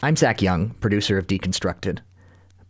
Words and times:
I'm 0.00 0.14
Zach 0.14 0.40
Young, 0.40 0.70
producer 0.80 1.18
of 1.18 1.26
Deconstructed. 1.26 1.98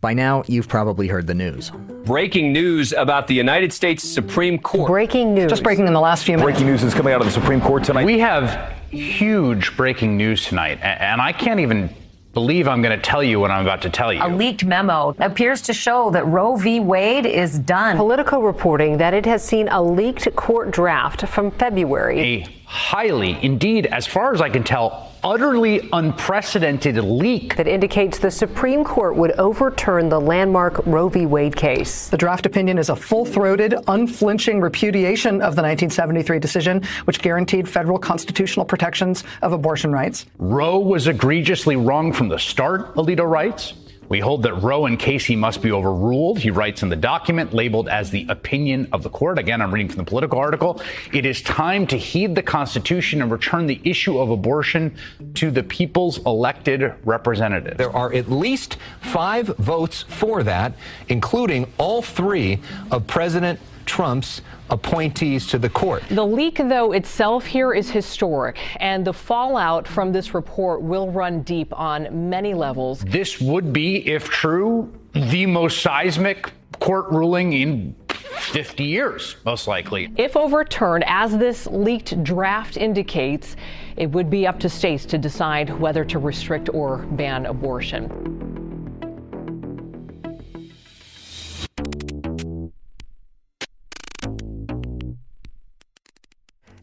By 0.01 0.15
now, 0.15 0.43
you've 0.47 0.67
probably 0.67 1.07
heard 1.07 1.27
the 1.27 1.35
news. 1.35 1.71
Breaking 2.03 2.51
news 2.51 2.91
about 2.91 3.27
the 3.27 3.35
United 3.35 3.71
States 3.71 4.03
Supreme 4.03 4.57
Court. 4.57 4.87
Breaking 4.87 5.35
news. 5.35 5.47
Just 5.47 5.61
breaking 5.61 5.85
in 5.85 5.93
the 5.93 5.99
last 5.99 6.23
few 6.23 6.37
minutes. 6.37 6.53
Breaking 6.53 6.65
news 6.65 6.83
is 6.83 6.95
coming 6.95 7.13
out 7.13 7.21
of 7.21 7.27
the 7.27 7.31
Supreme 7.31 7.61
Court 7.61 7.83
tonight. 7.83 8.05
We 8.05 8.17
have 8.17 8.73
huge 8.89 9.77
breaking 9.77 10.17
news 10.17 10.43
tonight, 10.43 10.79
and 10.81 11.21
I 11.21 11.31
can't 11.31 11.59
even 11.59 11.93
believe 12.33 12.67
I'm 12.67 12.81
going 12.81 12.99
to 12.99 13.03
tell 13.03 13.23
you 13.23 13.39
what 13.39 13.51
I'm 13.51 13.61
about 13.63 13.83
to 13.83 13.91
tell 13.91 14.11
you. 14.11 14.23
A 14.23 14.29
leaked 14.29 14.65
memo 14.65 15.13
appears 15.19 15.61
to 15.63 15.73
show 15.73 16.09
that 16.09 16.25
Roe 16.25 16.55
v. 16.55 16.79
Wade 16.79 17.27
is 17.27 17.59
done. 17.59 17.95
Politico 17.95 18.39
reporting 18.39 18.97
that 18.97 19.13
it 19.13 19.27
has 19.27 19.43
seen 19.43 19.67
a 19.67 19.79
leaked 19.79 20.35
court 20.35 20.71
draft 20.71 21.27
from 21.27 21.51
February. 21.51 22.19
A 22.19 22.47
highly, 22.65 23.37
indeed, 23.43 23.85
as 23.85 24.07
far 24.07 24.33
as 24.33 24.41
I 24.41 24.49
can 24.49 24.63
tell, 24.63 25.08
utterly 25.23 25.89
unprecedented 25.93 26.97
leak 26.97 27.55
that 27.55 27.67
indicates 27.67 28.19
the 28.19 28.31
Supreme 28.31 28.83
Court 28.83 29.15
would 29.15 29.31
overturn 29.33 30.09
the 30.09 30.19
landmark 30.19 30.85
Roe 30.85 31.09
v. 31.09 31.25
Wade 31.25 31.55
case. 31.55 32.07
The 32.09 32.17
draft 32.17 32.45
opinion 32.45 32.77
is 32.77 32.89
a 32.89 32.95
full 32.95 33.25
throated, 33.25 33.73
unflinching 33.87 34.61
repudiation 34.61 35.35
of 35.35 35.55
the 35.55 35.61
1973 35.61 36.39
decision, 36.39 36.83
which 37.05 37.21
guaranteed 37.21 37.67
federal 37.67 37.99
constitutional 37.99 38.65
protections 38.65 39.23
of 39.41 39.53
abortion 39.53 39.91
rights. 39.91 40.25
Roe 40.37 40.79
was 40.79 41.07
egregiously 41.07 41.75
wrong 41.75 42.13
from 42.13 42.29
the 42.29 42.39
start, 42.39 42.95
Alito 42.95 43.29
writes. 43.29 43.73
We 44.09 44.19
hold 44.19 44.41
that 44.43 44.55
Roe 44.55 44.87
and 44.87 44.97
Casey 44.97 45.35
must 45.35 45.61
be 45.61 45.71
overruled. 45.71 46.39
He 46.39 46.49
writes 46.49 46.81
in 46.81 46.89
the 46.89 46.95
document 46.95 47.53
labeled 47.53 47.87
as 47.87 48.09
the 48.09 48.25
opinion 48.27 48.89
of 48.91 49.03
the 49.03 49.09
court. 49.09 49.37
Again, 49.37 49.61
I'm 49.61 49.71
reading 49.71 49.87
from 49.87 49.97
the 49.97 50.09
Politico 50.09 50.37
article. 50.39 50.81
It 51.13 51.27
is 51.27 51.43
time 51.43 51.85
to 51.87 51.97
heed 51.97 52.33
the 52.33 52.41
Constitution 52.41 53.21
and 53.21 53.31
return 53.31 53.67
the 53.67 53.79
issue 53.83 54.17
of 54.17 54.31
abortion 54.31 54.95
to 55.35 55.51
the 55.51 55.61
people's 55.61 56.17
elected 56.25 56.93
representatives. 57.05 57.77
There 57.77 57.95
are 57.95 58.11
at 58.11 58.31
least 58.31 58.77
five 58.99 59.45
votes 59.47 60.03
for 60.07 60.41
that, 60.41 60.73
including 61.07 61.71
all 61.77 62.01
three 62.01 62.59
of 62.89 63.05
President 63.05 63.59
Trump's 63.89 64.43
appointees 64.69 65.47
to 65.47 65.57
the 65.57 65.67
court. 65.67 66.03
The 66.09 66.23
leak, 66.23 66.57
though, 66.57 66.91
itself 66.91 67.45
here 67.47 67.73
is 67.73 67.89
historic, 67.89 68.59
and 68.79 69.03
the 69.03 69.13
fallout 69.13 69.87
from 69.87 70.11
this 70.11 70.35
report 70.35 70.83
will 70.83 71.11
run 71.11 71.41
deep 71.41 71.73
on 71.77 72.29
many 72.29 72.53
levels. 72.53 72.99
This 73.01 73.41
would 73.41 73.73
be, 73.73 74.07
if 74.07 74.29
true, 74.29 74.93
the 75.13 75.47
most 75.47 75.81
seismic 75.81 76.51
court 76.79 77.09
ruling 77.09 77.53
in 77.53 77.95
50 78.09 78.83
years, 78.83 79.37
most 79.43 79.67
likely. 79.67 80.11
If 80.17 80.37
overturned, 80.37 81.03
as 81.07 81.35
this 81.35 81.65
leaked 81.65 82.23
draft 82.23 82.77
indicates, 82.77 83.55
it 83.97 84.11
would 84.11 84.29
be 84.29 84.45
up 84.45 84.59
to 84.59 84.69
states 84.69 85.03
to 85.05 85.17
decide 85.17 85.79
whether 85.79 86.05
to 86.05 86.19
restrict 86.19 86.69
or 86.71 86.97
ban 86.97 87.47
abortion. 87.47 88.68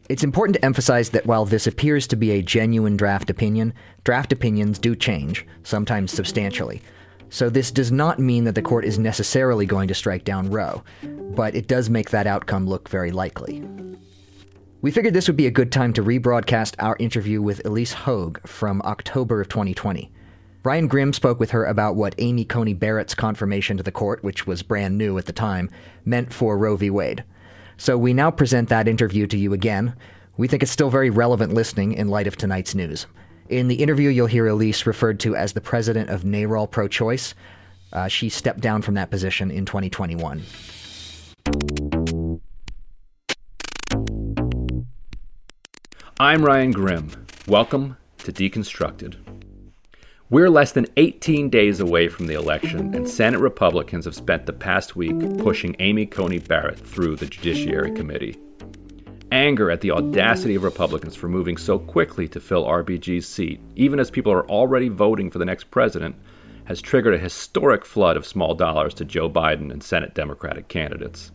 It's 0.09 0.23
important 0.23 0.55
to 0.55 0.63
emphasize 0.63 1.09
that 1.09 1.25
while 1.25 1.43
this 1.43 1.67
appears 1.67 2.07
to 2.07 2.15
be 2.15 2.31
a 2.31 2.41
genuine 2.41 2.95
draft 2.95 3.29
opinion, 3.29 3.73
draft 4.05 4.31
opinions 4.31 4.79
do 4.79 4.95
change, 4.95 5.45
sometimes 5.63 6.13
substantially. 6.13 6.81
So 7.29 7.49
this 7.49 7.71
does 7.71 7.91
not 7.91 8.17
mean 8.17 8.45
that 8.45 8.55
the 8.55 8.61
court 8.61 8.85
is 8.85 8.97
necessarily 8.97 9.65
going 9.65 9.89
to 9.89 9.93
strike 9.93 10.23
down 10.23 10.49
Roe, 10.49 10.81
but 11.03 11.55
it 11.55 11.67
does 11.67 11.89
make 11.89 12.11
that 12.11 12.25
outcome 12.25 12.67
look 12.67 12.87
very 12.87 13.11
likely. 13.11 13.61
We 14.81 14.91
figured 14.91 15.13
this 15.13 15.27
would 15.27 15.35
be 15.35 15.47
a 15.47 15.51
good 15.51 15.73
time 15.73 15.91
to 15.93 16.03
rebroadcast 16.03 16.75
our 16.79 16.95
interview 16.99 17.41
with 17.41 17.63
Ilyse 17.63 17.93
Hogue 17.93 18.39
from 18.47 18.81
October 18.83 19.41
of 19.41 19.49
2020. 19.49 20.09
Ryan 20.63 20.87
Grim 20.87 21.11
spoke 21.11 21.37
with 21.37 21.51
her 21.51 21.65
about 21.65 21.97
what 21.97 22.15
Amy 22.17 22.45
Coney 22.45 22.73
Barrett's 22.73 23.15
confirmation 23.15 23.75
to 23.75 23.83
the 23.83 23.91
court, 23.91 24.23
which 24.23 24.47
was 24.47 24.63
brand 24.63 24.97
new 24.97 25.17
at 25.17 25.25
the 25.25 25.33
time, 25.33 25.69
meant 26.05 26.31
for 26.31 26.57
Roe 26.57 26.77
v. 26.77 26.89
Wade. 26.89 27.25
So 27.77 27.97
we 27.97 28.13
now 28.13 28.31
present 28.31 28.69
that 28.69 28.87
interview 28.87 29.27
to 29.27 29.37
you 29.37 29.53
again. 29.53 29.95
We 30.35 30.47
think 30.47 30.63
it's 30.63 30.71
still 30.71 30.89
very 30.89 31.09
relevant 31.09 31.53
listening 31.53 31.93
in 31.93 32.09
light 32.09 32.27
of 32.27 32.35
tonight's 32.35 32.75
news. 32.75 33.05
In 33.49 33.67
the 33.67 33.75
interview, 33.75 34.09
you'll 34.09 34.27
hear 34.27 34.45
Ilyse 34.45 34.85
referred 34.85 35.19
to 35.21 35.35
as 35.35 35.53
the 35.53 35.61
president 35.61 36.09
of 36.09 36.23
NARAL 36.23 36.69
Pro 36.69 36.87
Choice. 36.87 37.33
Uh, 37.93 38.07
she 38.07 38.29
stepped 38.29 38.59
down 38.59 38.81
from 38.81 38.95
that 38.95 39.09
position 39.09 39.49
in 39.51 39.65
2021. 39.65 40.43
I'm 46.19 46.43
Ryan 46.43 46.71
Grim. 46.71 47.11
Welcome 47.47 47.95
to 48.19 48.33
Deconstructed. 48.33 49.26
We're 50.29 50.49
less 50.49 50.73
than 50.73 50.87
18 50.97 51.49
days 51.49 51.79
away 51.79 52.09
from 52.09 52.27
the 52.27 52.33
election, 52.33 52.93
and 52.93 53.07
Senate 53.07 53.39
Republicans 53.39 54.03
have 54.03 54.13
spent 54.13 54.45
the 54.45 54.51
past 54.51 54.93
week 54.93 55.17
pushing 55.37 55.73
Amy 55.79 56.05
Coney 56.05 56.39
Barrett 56.39 56.77
through 56.77 57.15
the 57.15 57.27
Judiciary 57.27 57.91
Committee. 57.91 58.37
Anger 59.31 59.71
at 59.71 59.79
the 59.79 59.91
audacity 59.91 60.55
of 60.55 60.65
Republicans 60.65 61.15
for 61.15 61.29
moving 61.29 61.55
so 61.55 61.79
quickly 61.79 62.27
to 62.27 62.41
fill 62.41 62.65
RBG's 62.65 63.25
seat, 63.25 63.61
even 63.77 64.01
as 64.01 64.11
people 64.11 64.33
are 64.33 64.45
already 64.49 64.89
voting 64.89 65.31
for 65.31 65.39
the 65.39 65.45
next 65.45 65.71
president, 65.71 66.17
has 66.65 66.81
triggered 66.81 67.13
a 67.13 67.19
historic 67.19 67.85
flood 67.85 68.17
of 68.17 68.27
small 68.27 68.53
dollars 68.53 68.93
to 68.95 69.05
Joe 69.05 69.29
Biden 69.29 69.71
and 69.71 69.81
Senate 69.81 70.13
Democratic 70.13 70.67
candidates. 70.67 71.31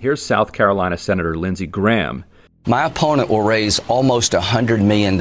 Here's 0.00 0.20
South 0.20 0.52
Carolina 0.52 0.98
Senator 0.98 1.36
Lindsey 1.36 1.68
Graham 1.68 2.24
my 2.66 2.84
opponent 2.84 3.28
will 3.28 3.42
raise 3.42 3.80
almost 3.88 4.32
$100 4.32 4.84
million. 4.84 5.20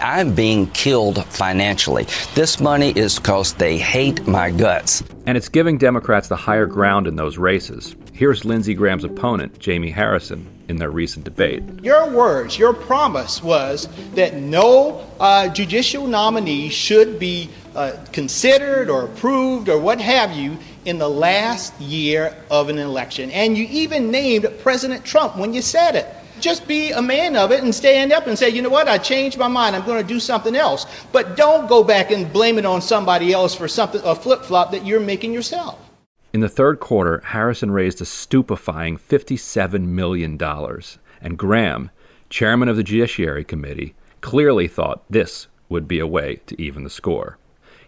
I'm 0.00 0.34
being 0.34 0.68
killed 0.68 1.22
financially. 1.26 2.06
This 2.34 2.60
money 2.60 2.90
is 2.96 3.18
because 3.18 3.52
they 3.54 3.76
hate 3.76 4.26
my 4.26 4.50
guts. 4.50 5.02
And 5.26 5.36
it's 5.36 5.50
giving 5.50 5.76
Democrats 5.76 6.28
the 6.28 6.36
higher 6.36 6.64
ground 6.64 7.06
in 7.06 7.16
those 7.16 7.36
races. 7.36 7.94
Here's 8.14 8.46
Lindsey 8.46 8.74
Graham's 8.74 9.04
opponent, 9.04 9.58
Jamie 9.58 9.90
Harrison, 9.90 10.48
in 10.68 10.76
their 10.76 10.90
recent 10.90 11.26
debate. 11.26 11.62
Your 11.82 12.10
words, 12.10 12.58
your 12.58 12.72
promise 12.72 13.42
was 13.42 13.86
that 14.14 14.34
no 14.34 15.06
uh, 15.20 15.48
judicial 15.48 16.06
nominee 16.06 16.70
should 16.70 17.18
be 17.18 17.50
uh, 17.74 17.92
considered 18.12 18.88
or 18.88 19.04
approved 19.04 19.68
or 19.68 19.78
what 19.78 20.00
have 20.00 20.32
you 20.32 20.56
in 20.86 20.96
the 20.98 21.08
last 21.08 21.78
year 21.80 22.34
of 22.50 22.70
an 22.70 22.78
election. 22.78 23.30
And 23.30 23.58
you 23.58 23.66
even 23.70 24.10
named 24.10 24.48
President 24.62 25.04
Trump 25.04 25.36
when 25.36 25.52
you 25.52 25.60
said 25.60 25.94
it 25.94 26.06
just 26.40 26.66
be 26.66 26.90
a 26.90 27.02
man 27.02 27.36
of 27.36 27.52
it 27.52 27.62
and 27.62 27.74
stand 27.74 28.12
up 28.12 28.26
and 28.26 28.38
say, 28.38 28.48
you 28.48 28.62
know 28.62 28.68
what, 28.68 28.88
I 28.88 28.98
changed 28.98 29.38
my 29.38 29.48
mind. 29.48 29.76
I'm 29.76 29.84
going 29.84 30.02
to 30.02 30.06
do 30.06 30.20
something 30.20 30.56
else. 30.56 30.86
But 31.12 31.36
don't 31.36 31.68
go 31.68 31.82
back 31.84 32.10
and 32.10 32.32
blame 32.32 32.58
it 32.58 32.66
on 32.66 32.80
somebody 32.80 33.32
else 33.32 33.54
for 33.54 33.68
something, 33.68 34.00
a 34.04 34.14
flip 34.14 34.42
flop 34.44 34.70
that 34.72 34.86
you're 34.86 35.00
making 35.00 35.32
yourself. 35.32 35.78
In 36.32 36.40
the 36.40 36.48
third 36.48 36.78
quarter, 36.78 37.22
Harrison 37.26 37.70
raised 37.70 38.02
a 38.02 38.04
stupefying 38.04 38.98
$57 38.98 39.86
million, 39.86 40.38
and 41.20 41.38
Graham, 41.38 41.90
chairman 42.28 42.68
of 42.68 42.76
the 42.76 42.82
Judiciary 42.82 43.44
Committee, 43.44 43.94
clearly 44.20 44.68
thought 44.68 45.04
this 45.10 45.46
would 45.68 45.88
be 45.88 45.98
a 45.98 46.06
way 46.06 46.36
to 46.46 46.60
even 46.60 46.84
the 46.84 46.90
score. 46.90 47.38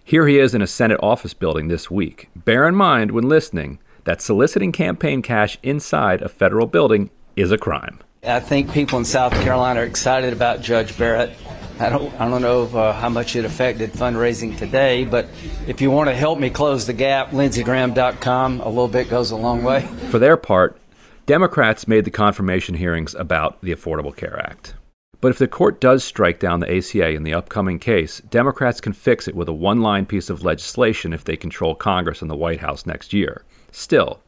Here 0.02 0.26
he 0.26 0.38
is 0.38 0.54
in 0.54 0.62
a 0.62 0.66
Senate 0.66 0.98
office 1.02 1.34
building 1.34 1.68
this 1.68 1.90
week. 1.90 2.30
Bear 2.34 2.66
in 2.66 2.74
mind 2.74 3.10
when 3.10 3.28
listening 3.28 3.78
that 4.04 4.22
soliciting 4.22 4.72
campaign 4.72 5.22
cash 5.22 5.58
inside 5.62 6.22
a 6.22 6.28
federal 6.28 6.66
building 6.66 7.10
is 7.36 7.52
a 7.52 7.58
crime. 7.58 8.00
I 8.22 8.38
think 8.38 8.70
people 8.72 8.98
in 8.98 9.06
South 9.06 9.32
Carolina 9.32 9.80
are 9.80 9.84
excited 9.84 10.34
about 10.34 10.60
Judge 10.60 10.96
Barrett. 10.98 11.34
I 11.78 11.88
don't, 11.88 12.20
I 12.20 12.28
don't 12.28 12.42
know 12.42 12.64
uh, 12.64 12.92
how 12.92 13.08
much 13.08 13.34
it 13.34 13.46
affected 13.46 13.94
fundraising 13.94 14.58
today, 14.58 15.04
but 15.06 15.26
if 15.66 15.80
you 15.80 15.90
want 15.90 16.10
to 16.10 16.14
help 16.14 16.38
me 16.38 16.50
close 16.50 16.86
the 16.86 16.92
gap, 16.92 17.30
lindseygraham.com, 17.30 18.60
a 18.60 18.68
little 18.68 18.88
bit 18.88 19.08
goes 19.08 19.30
a 19.30 19.36
long 19.36 19.62
way. 19.64 19.86
For 20.10 20.18
their 20.18 20.36
part, 20.36 20.78
Democrats 21.24 21.88
made 21.88 22.04
the 22.04 22.10
confirmation 22.10 22.74
hearings 22.74 23.14
about 23.14 23.58
the 23.62 23.74
Affordable 23.74 24.14
Care 24.14 24.38
Act. 24.38 24.74
But 25.22 25.30
if 25.30 25.38
the 25.38 25.48
court 25.48 25.80
does 25.80 26.04
strike 26.04 26.38
down 26.38 26.60
the 26.60 26.76
ACA 26.76 27.08
in 27.10 27.22
the 27.22 27.32
upcoming 27.32 27.78
case, 27.78 28.20
Democrats 28.28 28.82
can 28.82 28.92
fix 28.92 29.26
it 29.26 29.34
with 29.34 29.48
a 29.48 29.54
one 29.54 29.80
line 29.80 30.04
piece 30.04 30.28
of 30.28 30.44
legislation 30.44 31.14
if 31.14 31.24
they 31.24 31.36
control 31.38 31.74
Congress 31.74 32.20
and 32.20 32.30
the 32.30 32.36
White 32.36 32.60
House 32.60 32.84
next 32.84 33.14
year. 33.14 33.44
Still, 33.72 34.20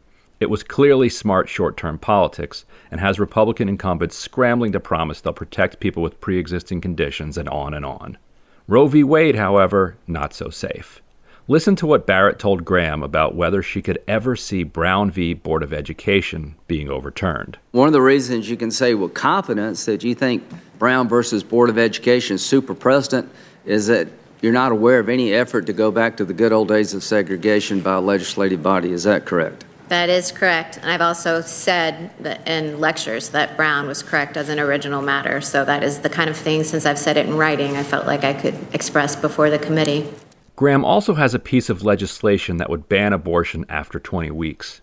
It 0.42 0.50
was 0.50 0.64
clearly 0.64 1.08
smart 1.08 1.48
short 1.48 1.76
term 1.76 1.98
politics 2.00 2.64
and 2.90 3.00
has 3.00 3.20
Republican 3.20 3.68
incumbents 3.68 4.16
scrambling 4.16 4.72
to 4.72 4.80
promise 4.80 5.20
they'll 5.20 5.32
protect 5.32 5.78
people 5.78 6.02
with 6.02 6.20
pre 6.20 6.36
existing 6.36 6.80
conditions 6.80 7.38
and 7.38 7.48
on 7.48 7.72
and 7.74 7.86
on. 7.86 8.18
Roe 8.66 8.88
v. 8.88 9.04
Wade, 9.04 9.36
however, 9.36 9.98
not 10.08 10.34
so 10.34 10.50
safe. 10.50 11.00
Listen 11.46 11.76
to 11.76 11.86
what 11.86 12.08
Barrett 12.08 12.40
told 12.40 12.64
Graham 12.64 13.04
about 13.04 13.36
whether 13.36 13.62
she 13.62 13.80
could 13.80 14.02
ever 14.08 14.34
see 14.34 14.64
Brown 14.64 15.12
v. 15.12 15.32
Board 15.32 15.62
of 15.62 15.72
Education 15.72 16.56
being 16.66 16.90
overturned. 16.90 17.58
One 17.70 17.86
of 17.86 17.92
the 17.92 18.02
reasons 18.02 18.50
you 18.50 18.56
can 18.56 18.72
say 18.72 18.94
with 18.94 19.14
confidence 19.14 19.84
that 19.84 20.02
you 20.02 20.16
think 20.16 20.42
Brown 20.76 21.08
versus 21.08 21.44
Board 21.44 21.70
of 21.70 21.78
Education 21.78 22.34
is 22.34 22.44
super 22.44 22.74
precedent 22.74 23.30
is 23.64 23.86
that 23.86 24.08
you're 24.40 24.52
not 24.52 24.72
aware 24.72 24.98
of 24.98 25.08
any 25.08 25.32
effort 25.32 25.66
to 25.66 25.72
go 25.72 25.92
back 25.92 26.16
to 26.16 26.24
the 26.24 26.34
good 26.34 26.50
old 26.50 26.66
days 26.66 26.94
of 26.94 27.04
segregation 27.04 27.80
by 27.80 27.94
a 27.94 28.00
legislative 28.00 28.60
body. 28.60 28.90
Is 28.90 29.04
that 29.04 29.24
correct? 29.24 29.64
That 29.92 30.08
is 30.08 30.32
correct. 30.32 30.78
And 30.78 30.90
I've 30.90 31.02
also 31.02 31.42
said 31.42 32.12
that 32.20 32.48
in 32.48 32.80
lectures 32.80 33.28
that 33.28 33.58
Brown 33.58 33.86
was 33.86 34.02
correct 34.02 34.38
as 34.38 34.48
an 34.48 34.58
original 34.58 35.02
matter. 35.02 35.42
So 35.42 35.66
that 35.66 35.82
is 35.82 35.98
the 35.98 36.08
kind 36.08 36.30
of 36.30 36.36
thing, 36.38 36.64
since 36.64 36.86
I've 36.86 36.98
said 36.98 37.18
it 37.18 37.26
in 37.26 37.36
writing, 37.36 37.76
I 37.76 37.82
felt 37.82 38.06
like 38.06 38.24
I 38.24 38.32
could 38.32 38.56
express 38.72 39.16
before 39.16 39.50
the 39.50 39.58
committee. 39.58 40.10
Graham 40.56 40.82
also 40.82 41.12
has 41.12 41.34
a 41.34 41.38
piece 41.38 41.68
of 41.68 41.84
legislation 41.84 42.56
that 42.56 42.70
would 42.70 42.88
ban 42.88 43.12
abortion 43.12 43.66
after 43.68 43.98
20 43.98 44.30
weeks. 44.30 44.80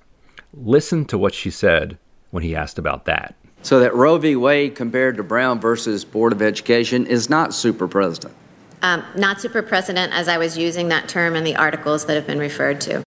Listen 0.53 1.05
to 1.05 1.17
what 1.17 1.33
she 1.33 1.49
said 1.49 1.97
when 2.29 2.43
he 2.43 2.55
asked 2.55 2.77
about 2.77 3.05
that. 3.05 3.33
So 3.63 3.79
that 3.79 3.95
Roe 3.95 4.19
v. 4.19 4.35
Wade 4.35 4.75
compared 4.75 5.17
to 5.17 5.23
Brown 5.23 5.59
versus 5.59 6.05
Board 6.05 6.33
of 6.33 6.43
Education 6.43 7.07
is 7.07 7.31
not 7.31 7.55
super 7.55 7.87
precedent. 7.87 8.35
Um, 8.83 9.03
not 9.15 9.41
super 9.41 9.63
precedent, 9.63 10.13
as 10.13 10.27
I 10.27 10.37
was 10.37 10.55
using 10.55 10.89
that 10.89 11.09
term 11.09 11.35
in 11.35 11.43
the 11.43 11.55
articles 11.55 12.05
that 12.05 12.13
have 12.13 12.27
been 12.27 12.37
referred 12.37 12.79
to. 12.81 13.03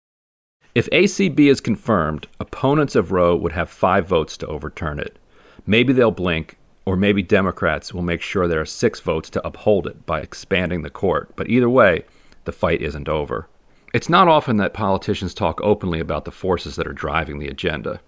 If 0.75 0.89
ACB 0.89 1.39
is 1.51 1.61
confirmed, 1.61 2.29
opponents 2.41 2.95
of 2.97 3.13
Roe 3.13 3.37
would 3.37 3.53
have 3.53 3.69
five 3.69 4.07
votes 4.07 4.39
to 4.39 4.47
overturn 4.47 4.99
it. 4.99 5.19
Maybe 5.67 5.93
they'll 5.93 6.11
blink, 6.11 6.57
or 6.87 6.97
maybe 6.97 7.23
Democrats 7.23 7.93
will 7.93 8.01
make 8.01 8.23
sure 8.23 8.49
there 8.49 8.63
are 8.63 8.67
six 8.67 8.99
votes 8.99 9.29
to 9.31 9.47
uphold 9.47 9.87
it 9.87 10.07
by 10.07 10.21
expanding 10.21 10.81
the 10.81 10.89
court. 10.89 11.31
But 11.37 11.51
either 11.51 11.69
way, 11.69 12.05
the 12.45 12.53
fight 12.53 12.81
isn't 12.81 13.07
over. 13.07 13.49
It's 13.93 14.09
not 14.09 14.29
often 14.29 14.57
that 14.57 14.73
politicians 14.73 15.35
talk 15.35 15.61
openly 15.61 16.01
about 16.01 16.25
the 16.25 16.31
forces 16.31 16.77
that 16.77 16.87
are 16.87 16.95
driving 16.95 17.39
the 17.39 17.49
agenda. 17.49 18.01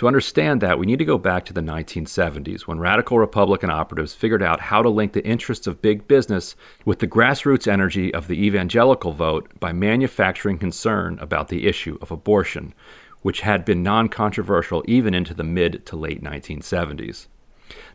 To 0.00 0.06
understand 0.06 0.62
that, 0.62 0.78
we 0.78 0.86
need 0.86 0.98
to 1.00 1.04
go 1.04 1.18
back 1.18 1.44
to 1.44 1.52
the 1.52 1.60
1970s 1.60 2.62
when 2.62 2.78
radical 2.78 3.18
Republican 3.18 3.68
operatives 3.68 4.14
figured 4.14 4.42
out 4.42 4.58
how 4.58 4.82
to 4.82 4.88
link 4.88 5.12
the 5.12 5.26
interests 5.26 5.66
of 5.66 5.82
big 5.82 6.08
business 6.08 6.56
with 6.86 7.00
the 7.00 7.06
grassroots 7.06 7.68
energy 7.68 8.14
of 8.14 8.26
the 8.26 8.42
evangelical 8.42 9.12
vote 9.12 9.50
by 9.60 9.74
manufacturing 9.74 10.56
concern 10.56 11.18
about 11.20 11.48
the 11.48 11.66
issue 11.66 11.98
of 12.00 12.10
abortion, 12.10 12.72
which 13.20 13.42
had 13.42 13.62
been 13.66 13.82
non 13.82 14.08
controversial 14.08 14.82
even 14.88 15.12
into 15.12 15.34
the 15.34 15.44
mid 15.44 15.84
to 15.84 15.96
late 15.96 16.24
1970s. 16.24 17.26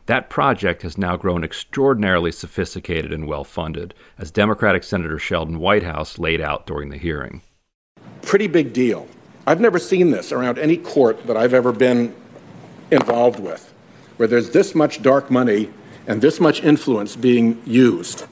That 0.06 0.30
project 0.30 0.82
has 0.82 0.96
now 0.96 1.16
grown 1.16 1.42
extraordinarily 1.42 2.30
sophisticated 2.30 3.12
and 3.12 3.26
well 3.26 3.42
funded, 3.42 3.94
as 4.16 4.30
Democratic 4.30 4.84
Senator 4.84 5.18
Sheldon 5.18 5.58
Whitehouse 5.58 6.20
laid 6.20 6.40
out 6.40 6.68
during 6.68 6.90
the 6.90 6.98
hearing. 6.98 7.42
Pretty 8.22 8.46
big 8.46 8.72
deal. 8.72 9.08
I've 9.48 9.60
never 9.60 9.78
seen 9.78 10.10
this 10.10 10.32
around 10.32 10.58
any 10.58 10.76
court 10.76 11.28
that 11.28 11.36
I've 11.36 11.54
ever 11.54 11.70
been 11.70 12.14
involved 12.90 13.38
with, 13.38 13.72
where 14.16 14.26
there's 14.26 14.50
this 14.50 14.74
much 14.74 15.02
dark 15.02 15.30
money 15.30 15.70
and 16.08 16.20
this 16.20 16.40
much 16.40 16.64
influence 16.64 17.14
being 17.14 17.62
used. 17.64 18.24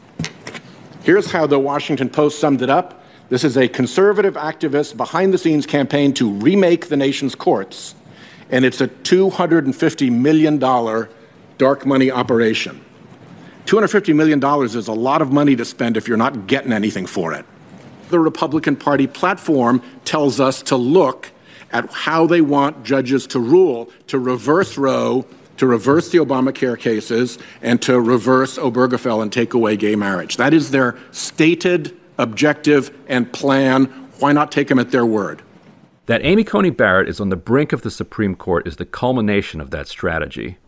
Here's 1.05 1.31
how 1.31 1.47
the 1.47 1.59
Washington 1.59 2.09
Post 2.09 2.41
summed 2.41 2.63
it 2.63 2.71
up. 2.71 3.05
This 3.29 3.45
is 3.45 3.57
a 3.57 3.69
conservative 3.69 4.35
activist 4.35 4.97
behind 4.97 5.33
the 5.33 5.39
scenes 5.39 5.67
campaign 5.67 6.13
to 6.15 6.31
remake 6.31 6.89
the 6.89 6.97
nation's 6.97 7.37
courts, 7.37 7.95
and 8.51 8.65
it's 8.65 8.81
a 8.81 8.89
$250 8.89 10.11
million 10.11 10.59
dark 10.59 11.87
money 11.87 12.11
operation. 12.11 12.85
$250 13.67 14.15
million 14.17 14.43
is 14.65 14.89
a 14.89 14.93
lot 14.93 15.23
of 15.23 15.33
money 15.33 15.55
to 15.55 15.65
spend 15.65 15.97
if 15.97 16.09
you're 16.09 16.17
not 16.17 16.49
getting 16.49 16.73
anything 16.73 17.07
for 17.07 17.33
it. 17.33 17.47
The 18.15 18.21
Republican 18.21 18.77
Party 18.77 19.09
platform 19.09 19.83
tells 20.05 20.39
us 20.39 20.63
to 20.63 20.77
look 20.77 21.33
at 21.73 21.91
how 21.91 22.29
they 22.29 22.41
want 22.41 22.85
judges 22.85 23.27
to 23.27 23.41
rule 23.41 23.91
to 24.07 24.21
reverse 24.21 24.79
Roe, 24.79 25.27
to 25.57 25.67
reverse 25.67 26.11
the 26.11 26.19
Obamacare 26.19 26.79
cases, 26.79 27.41
and 27.61 27.83
to 27.83 28.01
reverse 28.01 28.57
Obergefell 28.57 29.21
and 29.21 29.33
take 29.33 29.53
away 29.53 29.77
gay 29.77 29.97
marriage. 29.97 30.37
That 30.37 30.55
is 30.55 30.71
their 30.71 30.97
stated 31.11 31.99
objective 32.17 32.97
and 33.09 33.33
plan. 33.33 33.87
Why 34.21 34.31
not 34.31 34.53
take 34.53 34.69
them 34.69 34.79
at 34.79 34.93
their 34.93 35.05
word? 35.05 35.43
That 36.07 36.25
Amy 36.25 36.45
Coney 36.45 36.71
Barrett 36.71 37.09
is 37.09 37.19
on 37.19 37.31
the 37.31 37.37
brink 37.37 37.73
of 37.73 37.83
the 37.83 37.91
Supreme 37.91 38.37
Court 38.37 38.65
is 38.69 38.77
the 38.77 38.87
culmination 38.87 39.61
of 39.61 39.73
that 39.73 39.89
strategy. 39.89 40.59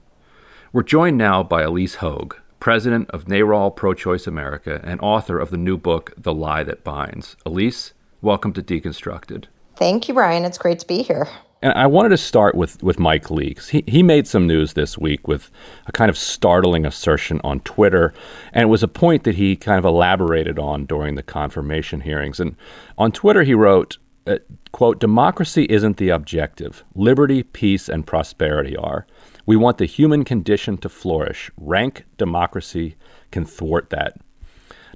We're 0.73 0.83
joined 0.83 1.17
now 1.17 1.45
by 1.45 1.63
Ilyse 1.63 1.95
Hogue, 1.99 2.35
president 2.61 3.11
of 3.11 3.27
NARAL 3.27 3.75
Pro 3.77 3.95
Choice 3.95 4.27
America 4.27 4.81
and 4.83 5.01
author 5.01 5.39
of 5.39 5.51
the 5.51 5.57
new 5.57 5.77
book, 5.77 6.13
The 6.17 6.35
Lie 6.35 6.65
That 6.65 6.85
Binds. 6.85 7.37
Ilyse, 7.45 7.93
welcome 8.23 8.53
to 8.55 8.63
Deconstructed. 8.63 9.45
Thank 9.77 10.09
you, 10.09 10.15
Brian. 10.15 10.45
It's 10.45 10.59
great 10.59 10.79
to 10.81 10.87
be 10.87 11.03
here. 11.03 11.29
And 11.63 11.73
I 11.73 11.87
wanted 11.87 12.11
to 12.11 12.19
start 12.19 12.55
with, 12.55 12.83
with 12.83 12.99
Mike 12.99 13.31
Lee. 13.31 13.57
He, 13.71 13.83
he 13.87 14.03
made 14.03 14.27
some 14.27 14.47
news 14.47 14.75
this 14.75 14.99
week 14.99 15.27
with 15.27 15.51
a 15.87 15.93
kind 15.93 16.11
of 16.11 16.19
startling 16.19 16.85
assertion 16.85 17.41
on 17.43 17.61
Twitter. 17.61 18.13
And 18.53 18.63
it 18.63 18.67
was 18.67 18.83
a 18.83 18.89
point 18.89 19.25
that 19.25 19.37
he 19.37 19.57
kind 19.57 19.79
of 19.79 19.85
elaborated 19.85 20.59
on 20.59 20.85
during 20.85 21.15
the 21.15 21.23
confirmation 21.23 22.03
hearings. 22.03 22.41
And 22.41 22.57
on 22.99 23.11
Twitter, 23.11 23.43
he 23.43 23.55
wrote, 23.55 23.97
uh, 24.27 24.37
quote, 24.73 25.01
democracy 25.01 25.67
isn't 25.71 25.97
the 25.97 26.11
objective. 26.11 26.85
Liberty, 26.95 27.43
peace, 27.43 27.89
and 27.89 28.07
prosperity 28.07 28.77
are. 28.77 29.07
We 29.47 29.55
want 29.55 29.79
the 29.79 29.87
human 29.87 30.25
condition 30.25 30.77
to 30.79 30.89
flourish. 30.89 31.53
Rank 31.57 32.05
democracy 32.19 32.97
can 33.31 33.45
thwart 33.45 33.91
that. 33.91 34.19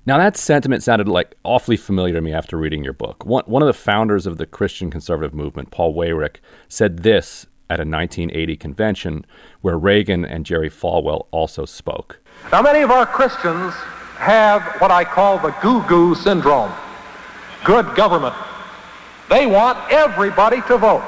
Now, 0.05 0.19
that 0.19 0.37
sentiment 0.37 0.83
sounded 0.83 1.09
like 1.09 1.37
awfully 1.45 1.77
familiar 1.77 2.15
to 2.15 2.21
me 2.21 2.33
after 2.33 2.57
reading 2.57 2.83
your 2.83 2.93
book. 2.93 3.25
One, 3.25 3.45
one 3.47 3.63
of 3.63 3.69
the 3.69 3.73
founders 3.73 4.27
of 4.27 4.39
the 4.39 4.47
Christian 4.47 4.91
conservative 4.91 5.35
movement, 5.35 5.71
Paul 5.71 5.95
Weyrich, 5.95 6.37
said 6.69 7.05
this 7.05 7.47
at 7.69 7.79
a 7.79 7.87
1980 7.87 8.57
convention 8.57 9.27
where 9.61 9.79
Reagan 9.79 10.25
and 10.25 10.45
Jerry 10.45 10.71
Falwell 10.71 11.29
also 11.31 11.65
spoke. 11.65 12.19
Now, 12.51 12.61
many 12.61 12.81
of 12.81 12.91
our 12.91 13.07
Christians 13.07 13.73
have 14.17 14.63
what 14.81 14.91
I 14.91 15.05
call 15.05 15.39
the 15.39 15.51
goo 15.63 15.83
goo 15.87 16.15
syndrome 16.15 16.73
good 17.65 17.95
government. 17.95 18.35
They 19.29 19.47
want 19.47 19.79
everybody 19.93 20.63
to 20.63 20.79
vote. 20.79 21.05